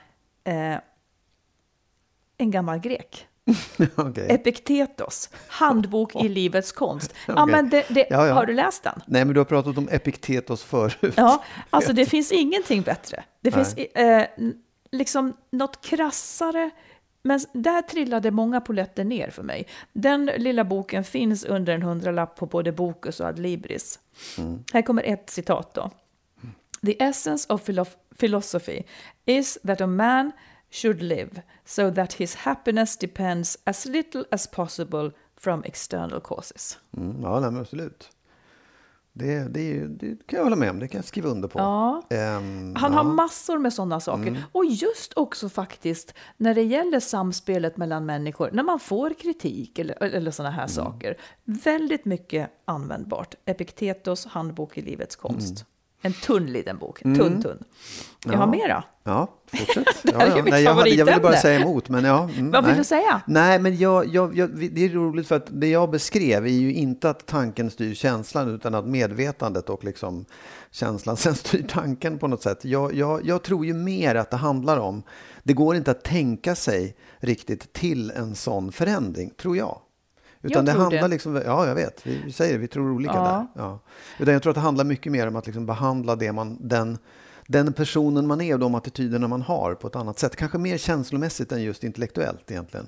[0.43, 0.77] eh,
[2.37, 3.27] en gammal grek.
[3.95, 4.27] Okej.
[4.29, 7.13] Epiktetos, handbok i livets konst.
[7.27, 8.33] Ja, men det, det, Ja, ja.
[8.33, 9.01] Har du läst den?
[9.05, 11.13] Nej, men du har pratat om Epiktetos förut.
[11.17, 13.23] Ja, alltså det finns ingenting bättre.
[13.41, 13.65] Det Nej.
[13.65, 14.25] finns eh,
[14.91, 16.69] liksom något krassare.
[17.21, 19.67] Men där trillade många poletter ner för mig.
[19.93, 23.99] Den lilla boken finns under en hundralapp på både Bokus och Adlibris.
[24.73, 25.91] Här kommer ett citat då.
[26.86, 27.86] The essence of philo-
[28.17, 28.84] philosophy
[29.25, 30.31] is that a man
[30.71, 36.77] should live so that his happiness depends as little as possible from external causes.
[36.97, 38.10] Mm, ja, nej, absolut.
[39.13, 41.60] Det, det, det kan jag hålla med om, det kan jag skriva under på.
[41.60, 42.02] Ja.
[42.10, 42.97] Ehm, Han ja.
[42.97, 44.43] har massor med sådana saker.
[44.52, 50.04] Och just också faktiskt när det gäller samspelet mellan människor, när man får kritik eller,
[50.04, 51.15] eller sådana här saker.
[51.43, 53.36] Väldigt mycket användbart.
[53.45, 55.65] Epiktetos handbok i livets konst.
[56.01, 57.63] En tunn liten bok, tunn tunn.
[58.25, 58.51] Jag har Ja.
[58.51, 58.83] mera.
[59.03, 59.85] Ja, fortsätt.
[60.03, 60.43] Ja, ja.
[60.45, 62.29] Nej, jag, hade- jag ville bara säga emot, men ja.
[62.37, 62.77] Mm, Vad vill nej.
[62.79, 63.21] du säga?
[63.27, 66.73] Nej, men jag, jag, jag, det är roligt för att det jag beskrev är ju
[66.73, 70.25] inte att tanken styr känslan utan att medvetandet och liksom
[70.71, 72.65] känslan sen styr tanken på något sätt.
[72.65, 75.03] Jag, jag, jag tror ju mer att det handlar om,
[75.43, 79.79] det går inte att tänka sig riktigt till en sån förändring, tror jag.
[80.41, 81.08] Utan Jag det handlar det.
[81.08, 83.47] liksom, ja jag vet, vi, vi säger det, vi tror olika Ja.
[83.56, 83.62] där.
[83.63, 83.80] Ja.
[84.19, 86.97] Utan jag tror att det handlar mycket mer om att liksom behandla det man, den,
[87.47, 90.36] den personen man är och de attityderna man har på ett annat sätt.
[90.36, 92.88] Kanske mer känslomässigt än just intellektuellt egentligen.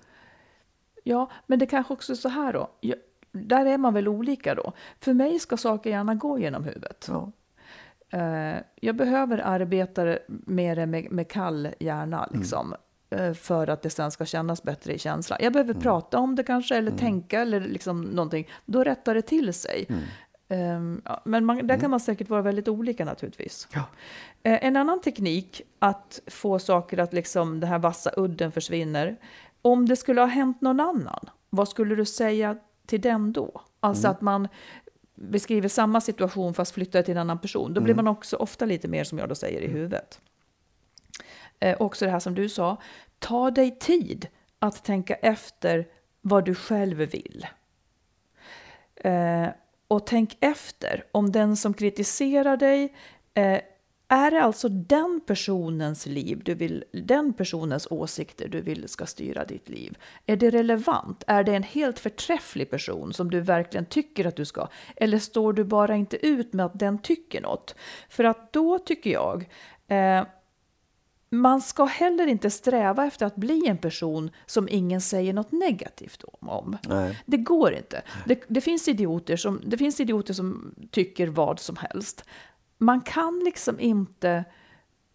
[1.03, 2.69] Ja, men det kanske också är så här då.
[2.81, 2.97] Jag,
[3.31, 4.73] där är man väl olika då.
[4.99, 7.09] För mig ska saker gärna gå genom huvudet.
[7.09, 7.31] Ja.
[8.09, 12.79] Eh, jag behöver arbeta mer med, med kall hjärna liksom, eh,
[13.33, 15.39] för att det sen ska kännas bättre i känslan.
[15.41, 18.49] Jag behöver prata om det kanske, eller tänka eller liksom någonting.
[18.65, 19.87] Då rättar det till sig.
[20.49, 23.67] Ehm, ja, men man, där kan man säkert vara väldigt olika naturligtvis.
[23.73, 23.83] Ja.
[24.43, 29.17] Eh, en annan teknik att få saker att liksom, den här vassa udden försvinner.
[29.61, 33.61] Om det skulle ha hänt någon annan, vad skulle du säga till den då?
[33.79, 34.47] Alltså att man
[35.15, 37.73] beskriver samma situation fast flyttar till en annan person.
[37.73, 40.19] Då blir man också ofta lite mer, som jag då säger, i huvudet.
[41.63, 42.77] Eh, också det här som du sa,
[43.19, 44.27] ta dig tid
[44.59, 45.87] att tänka efter
[46.21, 47.47] vad du själv vill.
[48.95, 49.47] Eh,
[49.87, 52.95] och tänk efter om den som kritiserar dig,
[53.33, 53.59] eh,
[54.07, 59.45] är det alltså den personens liv du vill, den personens åsikter du vill ska styra
[59.45, 59.97] ditt liv?
[60.25, 61.23] Är det relevant?
[61.27, 64.67] Är det en helt förträfflig person som du verkligen tycker att du ska?
[64.95, 67.75] Eller står du bara inte ut med att den tycker något?
[68.09, 69.49] För att då tycker jag,
[69.87, 70.23] eh,
[71.33, 76.23] man ska heller inte sträva efter att bli en person som ingen säger något negativt
[76.41, 76.77] om.
[76.87, 77.19] Nej.
[77.25, 78.01] Det går inte.
[78.25, 82.25] Det, det, finns idioter som, det finns idioter som tycker vad som helst.
[82.77, 84.43] Man kan liksom inte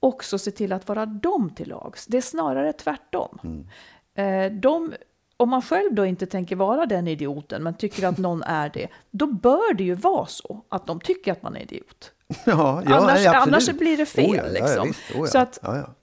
[0.00, 2.06] också se till att vara dem till lags.
[2.06, 3.38] Det är snarare tvärtom.
[3.44, 3.66] Mm.
[4.14, 4.94] Eh, de,
[5.36, 8.88] om man själv då inte tänker vara den idioten, men tycker att någon är det,
[9.10, 12.12] då bör det ju vara så att de tycker att man är idiot.
[12.28, 14.30] Ja, ja, annars, nej, annars blir det fel.
[14.30, 14.86] Oh ja, liksom.
[14.86, 15.14] visst.
[15.14, 15.26] Oh.
[15.26, 15.58] Så att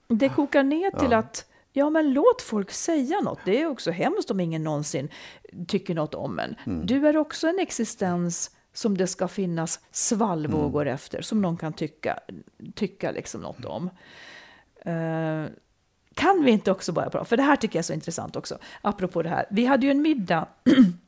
[0.08, 3.38] det kokar ner till att Ja, men låt folk säga något.
[3.44, 5.08] Det är också hemskt om ingen någonsin
[5.66, 6.54] tycker något om en.
[6.66, 6.86] Mm.
[6.86, 10.94] Du är också en existens som det ska finnas svallvågor Mm.
[10.94, 12.18] efter, som någon kan tycka,
[12.74, 13.90] tycka liksom något om.
[14.84, 15.44] Eh,
[16.14, 18.58] kan vi inte också bara prata, för det här tycker jag är så intressant också,
[18.82, 19.46] apropå det här.
[19.50, 20.48] Vi hade ju en middag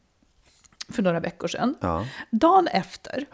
[0.89, 1.75] för några veckor sedan.
[1.81, 2.05] Ja.
[2.31, 3.27] Dagen efter,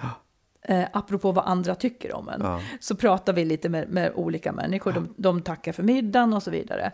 [0.64, 2.61] eh, apropå vad andra tycker om en, Ja.
[2.81, 4.92] så pratar vi lite med, med olika människor.
[4.92, 6.92] De, de tackar för middagen och så vidare.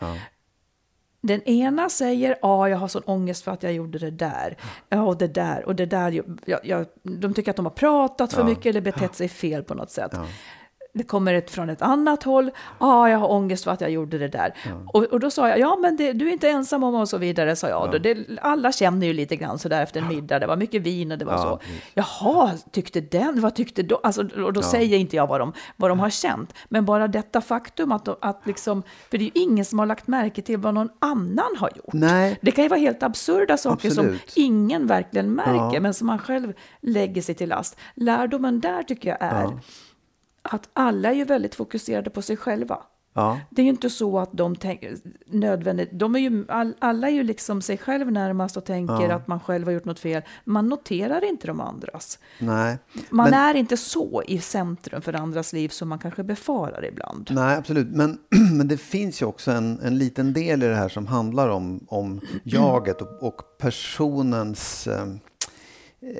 [1.22, 4.56] Den ena säger, ja, jag har sån ångest för att jag gjorde det där.
[4.88, 6.22] Ja, och det där, och det där.
[6.46, 9.74] Jag, jag, de tycker att de har pratat för mycket eller betett sig fel på
[9.74, 10.12] något sätt.
[10.94, 12.50] Det kommer ett från ett annat håll.
[12.80, 14.54] Ja, jag har ångest för att jag gjorde det där.
[14.92, 17.18] Och, och då sa jag, ja men det, du är inte ensam om och så
[17.18, 17.92] vidare, sa jag.
[17.92, 20.38] Då, det, alla känner ju lite grann sådär efter en middag.
[20.38, 21.56] Det var mycket vin och det var Ja, så.
[21.56, 21.82] precis.
[21.94, 24.00] Jaha, tyckte den, vad tyckte då?
[24.02, 26.54] Alltså, och då säger inte jag vad de, vad de har känt.
[26.68, 29.86] Men bara detta faktum att, de, att liksom, för det är ju ingen som har
[29.86, 31.92] lagt märke till vad någon annan har gjort.
[31.92, 32.38] Nej.
[32.42, 34.30] Det kan ju vara helt absurda saker Absolut.
[34.30, 35.80] som ingen verkligen märker, Ja.
[35.80, 37.76] men som man själv lägger sig till last.
[37.94, 39.60] Lärdomen där tycker jag är Ja.
[40.42, 42.78] Att alla är ju väldigt fokuserade på sig själva.
[43.14, 43.40] Ja.
[43.50, 47.12] Det är ju inte så att de tänker nödvändigt, de är ju, all, alla är
[47.12, 49.14] ju liksom sig själv närmast och tänker Ja.
[49.14, 50.22] att man själv har gjort något fel.
[50.44, 52.18] Man noterar inte de andras.
[52.38, 52.78] Nej.
[53.10, 57.30] Man Men- är inte så i centrum för andras liv som man kanske befarar ibland.
[57.32, 57.88] Nej, absolut.
[57.88, 58.18] Men,
[58.56, 61.84] men det finns ju också en, en liten del i det här som handlar om,
[61.88, 65.06] om jaget och, och personens eh,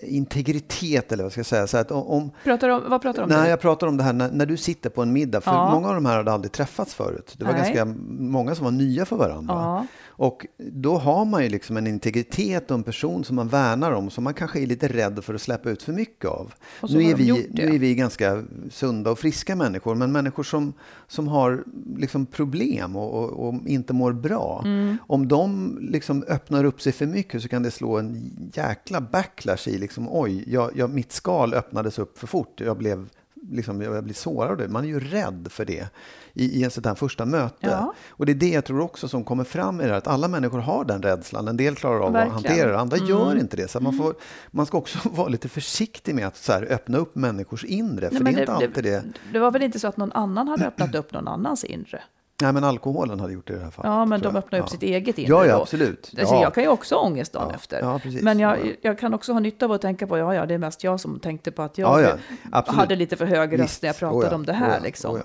[0.02, 1.66] integritet, eller vad ska jag säga.
[1.66, 3.40] Så att om, Pratar om, vad pratar du om?
[3.40, 5.40] Nej, jag pratar om det här när, när du sitter på en middag.
[5.40, 5.70] För Ja.
[5.74, 7.34] många av de här hade aldrig träffats förut.
[7.38, 7.60] Det var Nej.
[7.62, 9.54] ganska många som var nya för varandra.
[9.54, 9.86] Ja.
[10.06, 14.10] Och då har man ju liksom en integritet och en person som man värnar om
[14.10, 16.52] som man kanske är lite rädd för att släppa ut för mycket av.
[16.88, 20.72] Nu är, vi, nu är vi ganska sunda och friska människor, men människor som,
[21.08, 21.64] som har
[21.96, 24.62] liksom problem och, och, och inte mår bra.
[24.64, 24.96] Mm.
[25.06, 29.68] Om de liksom öppnar upp sig för mycket så kan det slå en jäkla backlash
[29.70, 32.60] i liksom, oj, jag, jag, mitt skal öppnades upp för fort.
[32.60, 33.08] Jag blev
[33.50, 34.68] liksom, jag blir sårad det.
[34.68, 35.88] Man är ju rädd för det
[36.32, 37.54] i, i en sånt här första möte.
[37.60, 37.94] Ja.
[38.08, 40.28] Och det är det jag tror också som kommer fram i det här, att alla
[40.28, 41.48] människor har den rädslan.
[41.48, 42.36] En del klarar av Verkligen.
[42.36, 43.68] att hantera det, andra gör inte det.
[43.68, 44.14] Så man, får,
[44.50, 48.24] man ska också vara lite försiktig med att så här, öppna upp människors inre, för
[48.24, 49.04] Nej, det är inte alltid det.
[49.32, 52.02] det var väl inte så att någon annan hade öppnat upp någon annans inre?
[52.42, 53.90] Nej, men alkoholen hade gjort det i det här fallet.
[53.90, 54.70] Ja, men de öppnar upp Ja.
[54.70, 56.12] sitt eget inre Ja, ja, absolut.
[56.18, 56.42] Alltså, Ja.
[56.42, 57.54] Jag kan ju också ha ångest dagen Ja.
[57.54, 57.80] efter.
[57.80, 58.22] Ja, precis.
[58.22, 58.72] Men jag, Ja, ja.
[58.82, 61.00] jag kan också ha nytta av att tänka på, ja, ja, det är mest jag
[61.00, 62.18] som tänkte på att jag
[62.66, 64.78] hade lite för hög röst när jag pratade Oh om det här.
[64.78, 65.14] oh liksom.
[65.16, 65.20] oh.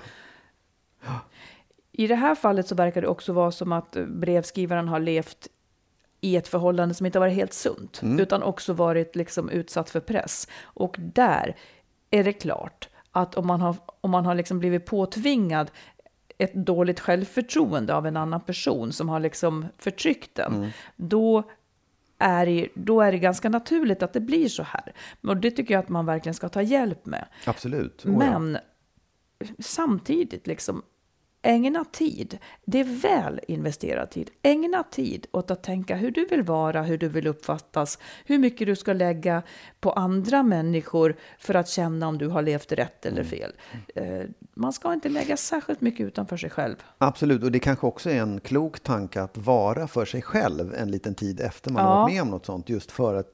[1.91, 5.47] I det här fallet så verkar det också vara som att brevskrivaren har levt
[6.21, 8.19] i ett förhållande som inte varit helt sunt, Mm.
[8.19, 10.47] utan också varit liksom utsatt för press.
[10.63, 11.55] Och där
[12.11, 15.71] är det klart att om man har, om man har liksom blivit påtvingad
[16.37, 20.69] ett dåligt självförtroende av en annan person som har liksom förtryckt den, Mm.
[20.95, 21.43] då
[22.17, 24.93] är, det, då är det ganska naturligt att det blir så här.
[25.21, 27.25] Och det tycker jag att man verkligen ska ta hjälp med.
[27.45, 28.05] Absolut.
[28.05, 28.17] Oh ja.
[28.39, 28.57] Men
[29.59, 30.81] samtidigt, liksom,
[31.45, 32.37] ägna tid.
[32.65, 34.29] Det är väl investerad tid.
[34.41, 38.67] Ägna tid åt att tänka hur du vill vara, hur du vill uppfattas, hur mycket
[38.67, 39.43] du ska lägga
[39.79, 43.51] på andra människor för att känna om du har levt rätt eller fel.
[43.95, 44.21] Eh,
[44.53, 46.75] Man ska inte lägga särskilt mycket utanför sig själv.
[46.97, 50.91] Absolut, och det kanske också är en klok tanke att vara för sig själv en
[50.91, 51.89] liten tid efter man Ja.
[51.89, 52.69] har varit med om något sånt.
[52.69, 53.33] Just för att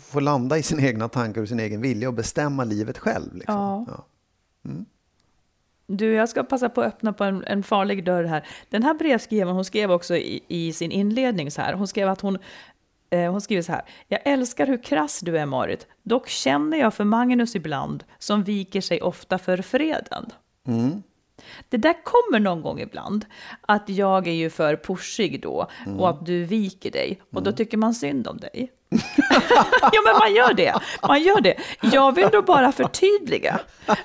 [0.00, 3.34] få landa i sina egna tankar och sin egen vilja och bestämma livet själv.
[3.34, 3.54] Liksom.
[3.54, 3.86] Ja.
[3.88, 4.04] Ja.
[5.86, 8.46] Du, jag ska passa på att öppna på en, en farlig dörr här.
[8.70, 11.72] Den här brevskrivaren, hon skrev också i, i sin inledning så här.
[11.72, 12.38] Hon skrev att hon,
[13.10, 13.82] eh, hon skriver så här.
[14.08, 15.86] Jag älskar hur krass du är, Marit.
[16.02, 20.30] Dock känner jag för Magnus ibland, som viker sig ofta för freden.
[21.68, 23.24] Det där kommer någon gång ibland,
[23.60, 25.68] att jag är ju för pushig då
[25.98, 28.70] och att du viker dig och då tycker man synd om dig.
[29.92, 30.74] ja, men man gör det.
[31.02, 31.54] Man gör det.
[31.80, 33.60] Jag vill då bara förtydliga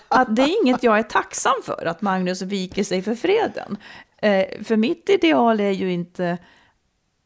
[0.08, 3.78] att det är inget jag är tacksam för, att Magnus viker sig för freden.
[4.22, 6.38] Eh, för mitt ideal är ju inte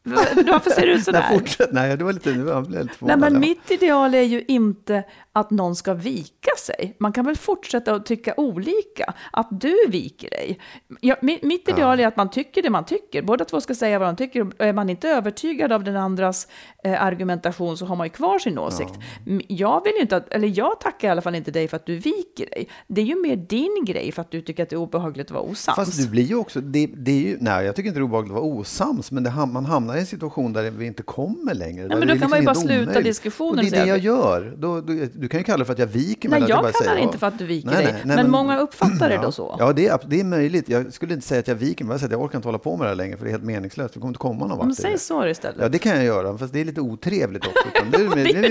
[0.04, 1.20] varför ser du ut sådär?
[1.30, 1.72] Nej, fortsätt.
[1.72, 3.38] Nej, det var lite, nu blev jag lite Nej, men Ja.
[3.38, 6.96] mitt ideal är ju inte att någon ska vika sig.
[7.00, 9.14] Man kan väl fortsätta att tycka olika.
[9.32, 10.58] Att du viker dig.
[11.00, 13.22] Ja, mi- mitt ideal är att man tycker det man tycker.
[13.22, 14.40] Båda två ska säga vad de tycker.
[14.46, 16.48] Och Är man inte övertygad av den andras
[16.84, 18.92] eh, argumentation så har man ju kvar sin åsikt.
[19.26, 21.86] M- Jag vill inte att, eller jag tackar i alla fall inte dig för att
[21.86, 22.68] du viker dig.
[22.88, 25.30] Det är ju mer din grej för att du tycker att det är obehagligt att
[25.32, 25.76] vara osams.
[25.76, 28.04] Fast du blir ju också, det, det är ju, nej jag tycker inte det är
[28.04, 31.54] obehagligt att vara osams, men det, man hamnar i en situation där vi inte kommer
[31.54, 31.88] längre.
[31.88, 33.04] men där då kan man ju liksom bara sluta omöjligt.
[33.04, 34.54] diskussionen Och det är det jag gör.
[34.58, 36.40] Då, då, du kan ju kalla det för att jag viker mig.
[36.40, 37.04] Nej, jag bara kallar det ja.
[37.06, 37.92] inte för att du viker Nej, dig.
[37.92, 39.22] nej, nej, men, många uppfattar det ja.
[39.22, 39.56] då så.
[39.58, 40.68] Ja, det är, det är möjligt.
[40.68, 42.58] Jag skulle inte säga att jag viker mig, jag säger att jag orkar inte hålla
[42.58, 43.96] på med det här längre, för det är helt meningslöst.
[43.96, 44.66] Vi kommer inte komma någon vart.
[44.66, 45.56] Men säg så istället.
[45.60, 47.68] Ja, det kan jag göra, fast det är lite otrevligt också.
[47.92, 48.48] Det är, det är det.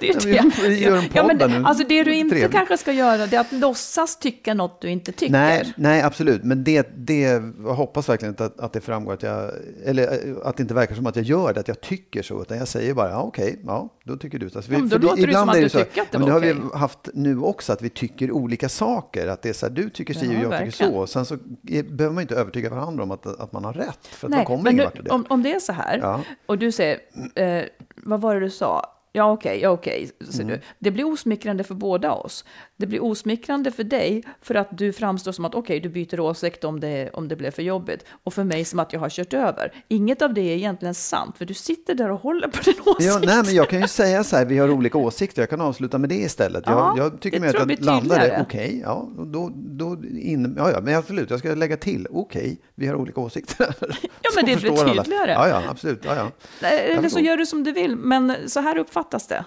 [0.00, 0.68] det, är Ja, det.
[0.68, 1.64] vi- gör en ja, men, podd här nu.
[1.66, 2.52] Alltså det du inte Trevligt.
[2.56, 5.32] kanske ska göra det är att låtsas tycka något du inte tycker.
[5.32, 6.44] Nej, nej, absolut.
[6.44, 7.20] Men det, det,
[7.64, 9.50] jag hoppas verkligen inte att, att det framgår att jag,
[9.84, 12.42] eller eh, att det inte verkar som att jag gör det, att jag tycker så,
[12.42, 14.58] utan jag säger bara, ja okej, ja, då tycker du så.
[14.58, 16.54] Alltså, Ja, då låter det som att du tycker att det men var det har
[16.54, 16.68] okej.
[16.72, 19.26] vi haft nu också, att vi tycker olika saker.
[19.26, 20.72] Att det är så här, du tycker si och Ja, jag verkligen.
[20.72, 21.06] tycker så.
[21.06, 21.36] Sen så
[21.68, 24.46] behöver man inte övertyga varandra om att, att man har rätt, för att man Nej,
[24.46, 26.20] kommer ingen vart om, om det är så här, Ja.
[26.46, 26.98] och du säger,
[27.34, 27.62] eh,
[27.96, 28.90] vad var det du sa?
[29.16, 30.54] Ja, okej, ja, okej, säger Mm.
[30.56, 30.60] du.
[30.78, 32.44] Det blir osmickrande för båda oss.
[32.76, 36.64] Det blir osmickrande för dig för att du framstår som att okej, du byter åsikt
[36.64, 38.04] om det, om det blev för jobbigt.
[38.24, 39.72] Och för mig som att jag har kört över.
[39.88, 43.08] Inget av det är egentligen sant, för du sitter där och håller på din åsikt.
[43.08, 45.60] Ja, nej, men jag kan ju säga så här, vi har olika åsikter, jag kan
[45.60, 46.64] avsluta med det istället.
[46.66, 48.42] Ja, jag, jag tycker mer att jag jag landar det, tydligare.
[48.42, 52.86] okej, ja, då, då in, ja, ja, men absolut, jag ska lägga till, okej, vi
[52.86, 53.74] har olika åsikter.
[53.80, 53.92] Ja, men
[54.32, 55.02] Så det blir förstår alla.
[55.04, 55.30] tydligare.
[55.30, 58.78] Ja, ja, absolut, ja, ja, Eller så gör du som du vill, men så här
[59.04, 59.44] uppfattas det.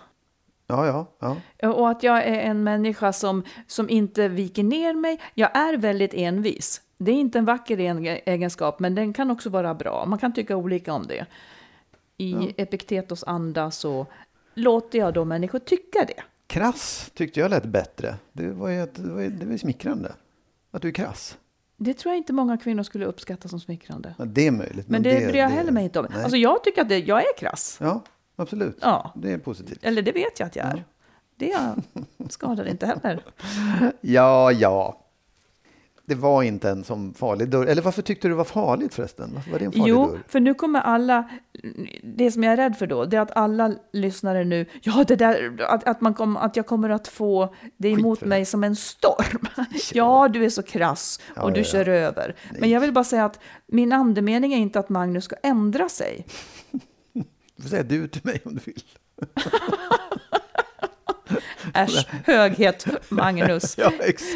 [0.68, 0.86] ja,
[1.20, 1.70] ja, ja.
[1.74, 5.20] Och att jag är en människa som, som inte viker ner mig.
[5.34, 6.82] Jag är väldigt envis.
[6.98, 10.06] Det är inte en vacker en- egenskap, men den kan också vara bra.
[10.06, 11.26] Man kan tycka olika om det.
[12.18, 14.06] I Epiktetos anda så
[14.54, 16.24] låter jag då människor tycka det.
[16.48, 18.16] Krass tyckte jag lät bättre.
[18.34, 20.12] Det var ju, det var, det var smickrande.
[20.72, 21.38] Att du är krass.
[21.78, 24.16] Det tror jag inte många kvinnor skulle uppskatta som smickrande.
[24.18, 24.88] Ja, det är möjligt.
[24.90, 26.08] Men det, bryr jag heller mig inte om.
[26.10, 26.24] nej.
[26.24, 27.78] Alltså jag tycker att det, jag är krass.
[27.82, 28.02] Ja,
[28.38, 28.78] absolut.
[28.82, 29.12] Ja.
[29.16, 29.80] Det är positivt.
[29.82, 30.84] Eller det vet jag att jag är.
[31.40, 31.54] Det
[32.30, 33.24] skadar inte heller.
[34.02, 35.04] Ja, ja.
[36.06, 37.66] Det var inte en som farlig dörr.
[37.66, 39.32] Eller varför tyckte du det var farligt förresten?
[39.36, 40.24] Varför var det en farlig Jo, dörr?
[40.28, 41.30] för nu kommer alla,
[42.04, 45.16] det som jag är rädd för då, det är att alla lyssnare nu, ja det
[45.16, 48.30] där, att, att, man kom, att jag kommer att få det emot för det.
[48.30, 49.48] mig som en storm.
[49.94, 51.94] ja, du är så krass och Ja, du ja, kör ja.
[51.94, 52.36] över.
[52.60, 56.26] Men jag vill bara säga att min andemening är inte att Magnus ska ändra sig.
[57.58, 58.84] Du får säga du till mig om du vill.
[61.74, 63.78] Äsch, höghet Magnus.
[63.78, 63.92] Ja,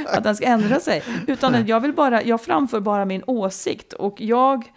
[0.07, 1.03] att han ska ändra sig.
[1.27, 3.93] Utan jag vill bara, jag framför bara min åsikt.
[3.93, 4.71] Och jag,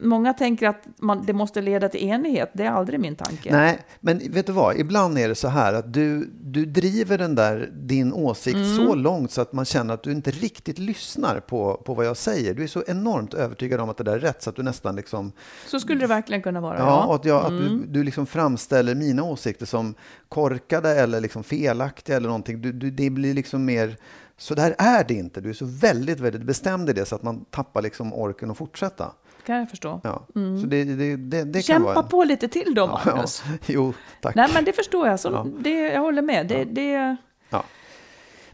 [0.00, 2.50] många tänker att man, det måste leda till enighet.
[2.52, 3.52] Det är aldrig min tanke.
[3.52, 4.76] Nej, men vet du vad?
[4.76, 8.76] Ibland är det så här att du, du driver den där, din åsikt Mm.
[8.76, 12.16] så långt så att man känner att du inte riktigt lyssnar på, på vad jag
[12.16, 12.54] säger.
[12.54, 14.96] Du är så enormt övertygad om att det där är rätt så att du nästan
[14.96, 15.32] liksom
[15.66, 16.78] Så skulle det verkligen kunna vara.
[16.78, 17.78] Ja, och att, jag, att Mm.
[17.80, 19.94] du, du liksom framställer mina åsikter som
[20.28, 22.60] korkade eller liksom felaktiga eller någonting.
[22.62, 23.96] Du, du, det blir liksom mer,
[24.36, 25.40] så där är det inte.
[25.40, 28.56] Du är så väldigt, väldigt bestämd i det så att man tappar liksom orken att
[28.56, 29.12] fortsätta.
[29.48, 30.00] Kan jag förstå.
[30.04, 30.26] Ja.
[30.34, 32.08] Så det, det, det, det kan Kämpa vara en...
[32.08, 33.42] på lite till då, Ja, Magnus.
[33.66, 34.34] jo, tack.
[34.34, 35.20] Nej, men det förstår jag.
[35.20, 35.46] Så Ja.
[35.58, 36.48] det, jag håller med.
[36.48, 37.16] Det, det,
[37.50, 37.64] Ja.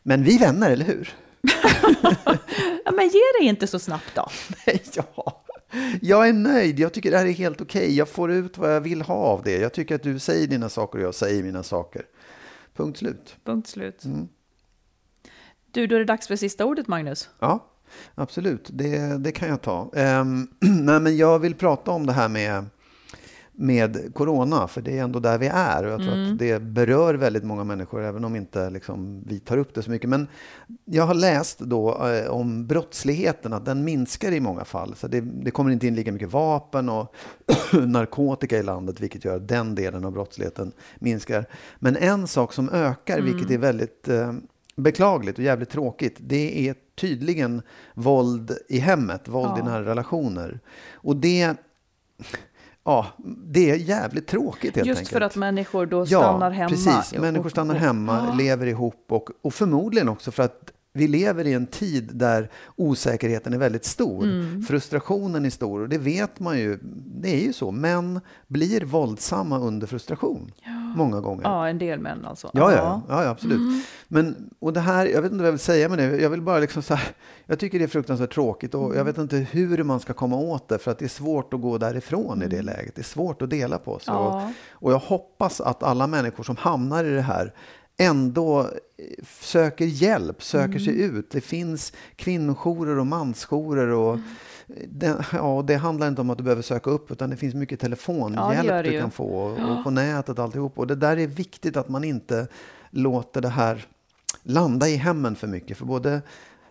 [0.02, 1.14] Men vi vänner, eller hur?
[2.84, 4.28] ja, men ge dig inte så snabbt då.
[4.94, 5.42] ja.
[6.02, 6.78] Jag är nöjd.
[6.78, 7.96] Jag tycker det här är helt okej.
[7.96, 9.58] Jag får ut vad jag vill ha av det.
[9.58, 12.02] Jag tycker att du säger dina saker och jag säger mina saker.
[12.76, 13.36] Punkt slut.
[13.44, 14.04] Punkt slut.
[14.04, 14.28] Mm.
[15.70, 17.28] Du, då är det dags för sista ordet, Magnus.
[17.38, 17.73] Ja,
[18.14, 18.70] absolut.
[18.72, 19.90] Det, det kan jag ta.
[19.92, 22.64] Um, nej, men jag vill prata om det här med,
[23.52, 25.84] med corona, för det är ändå där vi är.
[25.84, 29.56] Och jag tror att det berör väldigt många människor, även om inte liksom, vi tar
[29.56, 30.10] upp det så mycket.
[30.10, 30.28] Men
[30.84, 34.94] jag har läst då eh, om brottsligheten, att den minskar i många fall.
[34.96, 37.14] Så det, det kommer inte in lika mycket vapen och
[37.86, 41.46] narkotika i landet, vilket gör att den delen av brottsligheten minskar.
[41.78, 44.32] Men en sak som ökar, vilket är väldigt eh,
[44.76, 47.62] beklagligt och jävligt tråkigt, det är tydligen
[47.94, 49.64] våld i hemmet, våld i Ja.
[49.64, 50.60] nära relationer.
[50.94, 51.54] Och det,
[52.84, 53.06] ja,
[53.46, 55.12] det är jävligt tråkigt helt Just enkelt.
[55.12, 56.68] för att människor då stannar hemma.
[56.68, 57.12] precis.
[57.12, 58.34] och- Människor stannar hemma, Ja.
[58.34, 63.52] lever ihop och, och förmodligen också för att vi lever i en tid där osäkerheten
[63.52, 64.24] är väldigt stor.
[64.24, 64.62] Mm.
[64.62, 66.78] Frustrationen är stor och det vet man ju.
[67.20, 67.70] Det är ju så.
[67.70, 70.52] Män blir våldsamma under frustration.
[70.96, 71.42] många gånger.
[71.44, 72.50] Ja, en del män alltså.
[72.52, 73.58] Ja, ja, ja, ja absolut.
[73.58, 73.80] Mm.
[74.08, 76.16] Men, och det här, jag vet inte vad jag vill säga med det.
[76.16, 77.08] Jag vill bara liksom så här,
[77.46, 80.68] jag tycker det är fruktansvärt tråkigt och jag vet inte hur man ska komma åt
[80.68, 82.42] det för att det är svårt att gå därifrån mm.
[82.42, 82.76] i det mm.
[82.76, 82.94] läget.
[82.94, 84.14] Det är svårt att dela på sig.
[84.14, 84.50] Ja.
[84.72, 87.52] Och, och jag hoppas att alla människor som hamnar i det här
[87.98, 88.70] ändå
[89.40, 90.80] söker hjälp, söker mm.
[90.80, 91.30] sig ut.
[91.30, 94.24] Det finns kvinnojourer och mansjourer och mm
[94.88, 97.80] det, ja, det handlar inte om att du behöver söka upp utan det finns mycket
[97.80, 99.78] telefonhjälp ja, du kan få och, ja.
[99.78, 100.78] och på nätet och alltihop.
[100.78, 102.46] Och det där är viktigt att man inte
[102.90, 103.86] låter det här
[104.42, 105.78] landa i hemmen för mycket.
[105.78, 106.22] För både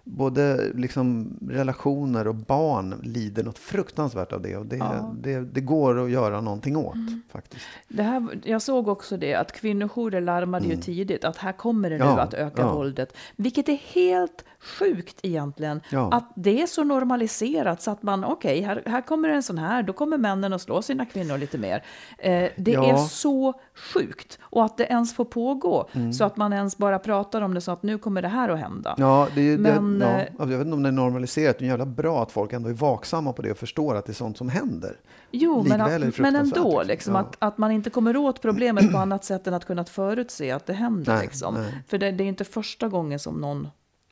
[0.04, 4.58] både liksom relationer och barn lider något fruktansvärt av det.
[4.58, 5.14] Och det, ja.
[5.22, 7.22] det, det, går att göra någonting åt mm.
[7.32, 7.66] faktiskt.
[7.88, 10.78] Det här, jag såg också det att kvinnojourer larmade mm.
[10.78, 12.74] ju tidigt att här kommer det nu ja, att öka ja.
[12.74, 13.18] våldet.
[13.36, 15.82] Vilket är helt sjukt egentligen.
[16.12, 19.58] Att det är så normaliserat så att man, okej, okay, här, här kommer en sån
[19.58, 21.84] här, då kommer männen att slå sina kvinnor lite mer.
[22.18, 24.40] Eh, det är så sjukt.
[24.42, 25.90] Och att det ens får pågå.
[25.94, 26.14] Mm.
[26.14, 28.60] Så att man ens bara pratar om det så att nu kommer det här att
[28.60, 28.96] hända.
[28.98, 31.86] Ja, det, Men, ja, eh, jag vet inte om det är normaliserat, det är jävla
[31.86, 34.50] bra att folk ändå är vaksamma på det och förstår att det är sånt som
[34.50, 35.00] händer.
[35.32, 37.20] Jo, men, att, men ändå, liksom, liksom ja.
[37.20, 40.66] att, att man inte kommer åt problemet på annat sätt än att kunna förutse att
[40.66, 41.14] det händer.
[41.14, 41.56] Nej, liksom.
[41.56, 41.84] nej.
[41.88, 43.68] För det, det, är inte första gången som någon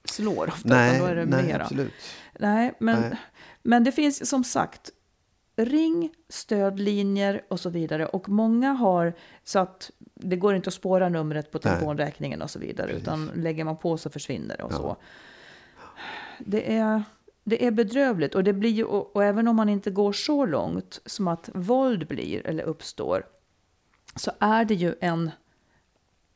[0.05, 1.63] slår ofta, nej, då är det nej, mera.
[1.63, 1.93] Absolut.
[2.39, 3.17] Nej, men, nej.
[3.63, 4.89] men det finns som sagt
[5.65, 8.05] ring, stödlinjer och så vidare.
[8.05, 12.59] Och många har så att det går inte att spåra numret på telefonräkningen och så
[12.59, 12.87] vidare.
[12.87, 13.03] Precis.
[13.03, 14.77] Utan lägger man på så försvinner det och ja.
[14.77, 14.97] så
[16.45, 17.03] det är,
[17.43, 18.35] det är bedrövligt.
[18.35, 22.07] Och, det blir, och, och, även om man inte går så långt som att våld
[22.07, 23.25] blir eller uppstår,
[24.15, 25.31] så är det ju en,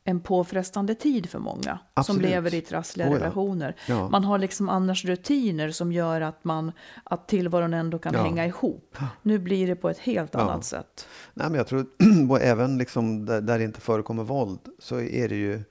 [0.08, 2.22] en påfrestande tid för många Absolut.
[2.22, 3.20] som lever i trassliga oh ja.
[3.20, 3.76] relationer.
[3.88, 4.10] Ja.
[4.10, 6.72] Man har liksom annars rutiner som gör att, man,
[7.04, 8.24] att tillvaron ändå kan ja.
[8.24, 8.98] hänga ihop.
[9.22, 11.08] Nu blir det på ett helt annat sätt.
[11.34, 11.86] Nej, men jag tror,
[12.42, 15.64] även liksom där, där det inte förekommer våld, så är det ju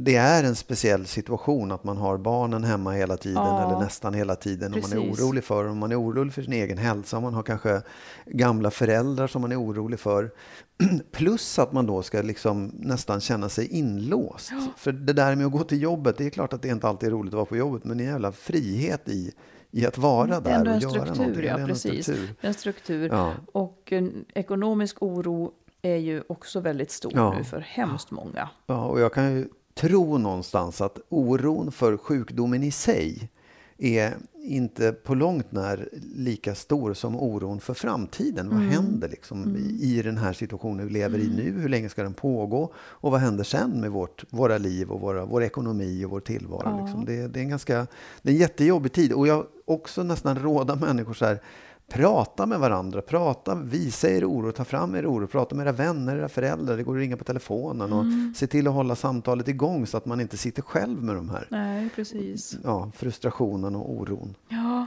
[0.00, 4.14] det är en speciell situation att man har barnen hemma hela tiden ja, eller nästan
[4.14, 4.74] hela tiden.
[4.74, 7.20] Och man är orolig för Om man är orolig för sin egen hälsa.
[7.20, 7.82] Man har kanske
[8.26, 10.30] gamla föräldrar som man är orolig för.
[11.12, 14.50] Plus att man då ska liksom nästan känna sig inlåst.
[14.52, 14.66] Ja.
[14.76, 17.06] För det där med att gå till jobbet, det är klart att det inte alltid
[17.06, 17.84] är roligt att vara på jobbet.
[17.84, 19.32] Men det är en jävla frihet i,
[19.70, 21.44] i att vara där och göra struktur, någonting.
[21.44, 22.02] Ja, precis.
[22.04, 22.34] Struktur.
[22.40, 23.08] En struktur.
[23.08, 23.32] Ja.
[23.52, 27.34] Och en ekonomisk oro är ju också väldigt stor ja.
[27.38, 28.48] nu för hemskt många.
[28.66, 33.30] Ja, och jag kan ju tro någonstans att oron för sjukdomen i sig
[33.78, 38.46] är inte på långt när lika stor som oron för framtiden.
[38.46, 38.58] Mm.
[38.58, 39.56] Vad händer liksom mm.
[39.80, 41.32] i, den här situationen vi lever mm.
[41.32, 41.60] i nu?
[41.60, 42.72] Hur länge ska den pågå?
[42.76, 46.62] Och vad händer sen med vårt, våra liv och våra, vår ekonomi och vår tillvaro?
[46.64, 46.84] Ja.
[46.84, 47.04] Liksom?
[47.04, 47.86] Det, det, är en ganska,
[48.22, 49.12] det är en jättejobbig tid.
[49.12, 51.40] Och jag också nästan råda människor så här,
[51.88, 56.16] Prata med varandra, prata, visa er oro, ta fram er oro, prata med era vänner,
[56.16, 58.34] era föräldrar, det går att ringa på telefonen och mm.
[58.36, 61.46] se till att hålla samtalet igång så att man inte sitter själv med de här
[61.50, 62.58] Nej, precis.
[62.64, 64.34] Ja, frustrationen och oron.
[64.48, 64.86] Ja,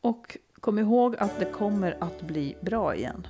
[0.00, 3.26] och kom ihåg att det kommer att bli bra igen.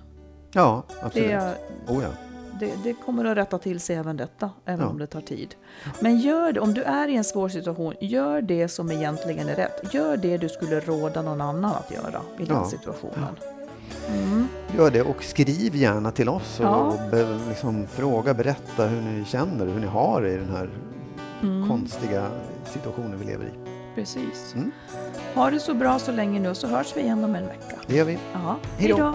[0.52, 1.28] Ja, absolut.
[1.28, 1.56] Det,
[1.88, 4.90] oh ja det, det, kommer att rätta till sig även detta, även ja.
[4.90, 5.54] om det tar tid.
[6.00, 9.56] Men gör det, om du är i en svår situation, gör det som egentligen är
[9.56, 9.94] rätt.
[9.94, 12.64] Gör det du skulle råda någon annan att göra i den ja.
[12.64, 13.36] situationen.
[14.08, 14.48] Mm.
[14.76, 16.96] Gör det och skriv gärna till oss och, ja.
[17.10, 20.70] be, liksom, fråga, berätta hur ni känner, hur ni har det i den här
[21.42, 21.68] mm.
[21.68, 22.26] konstiga
[22.64, 23.50] situationen vi lever i.
[23.94, 24.54] Precis.
[24.54, 24.72] Mm.
[25.34, 27.76] Ha det så bra så länge nu så hörs vi igen om en vecka.
[27.86, 28.18] Det gör vi.
[28.32, 28.56] Ja.
[28.78, 29.14] Hej då.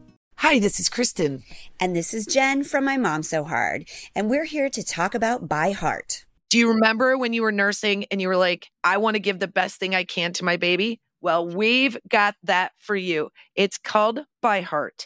[0.43, 1.43] Hi, this is Kristen.
[1.79, 3.87] And this is Jen from My Mom So Hard.
[4.15, 6.25] And we're here to talk about By Heart.
[6.49, 9.37] Do you remember when you were nursing and you were like, I want to give
[9.37, 10.99] the best thing I can to my baby?
[11.21, 13.29] Well, we've got that for you.
[13.53, 15.05] It's called By Heart,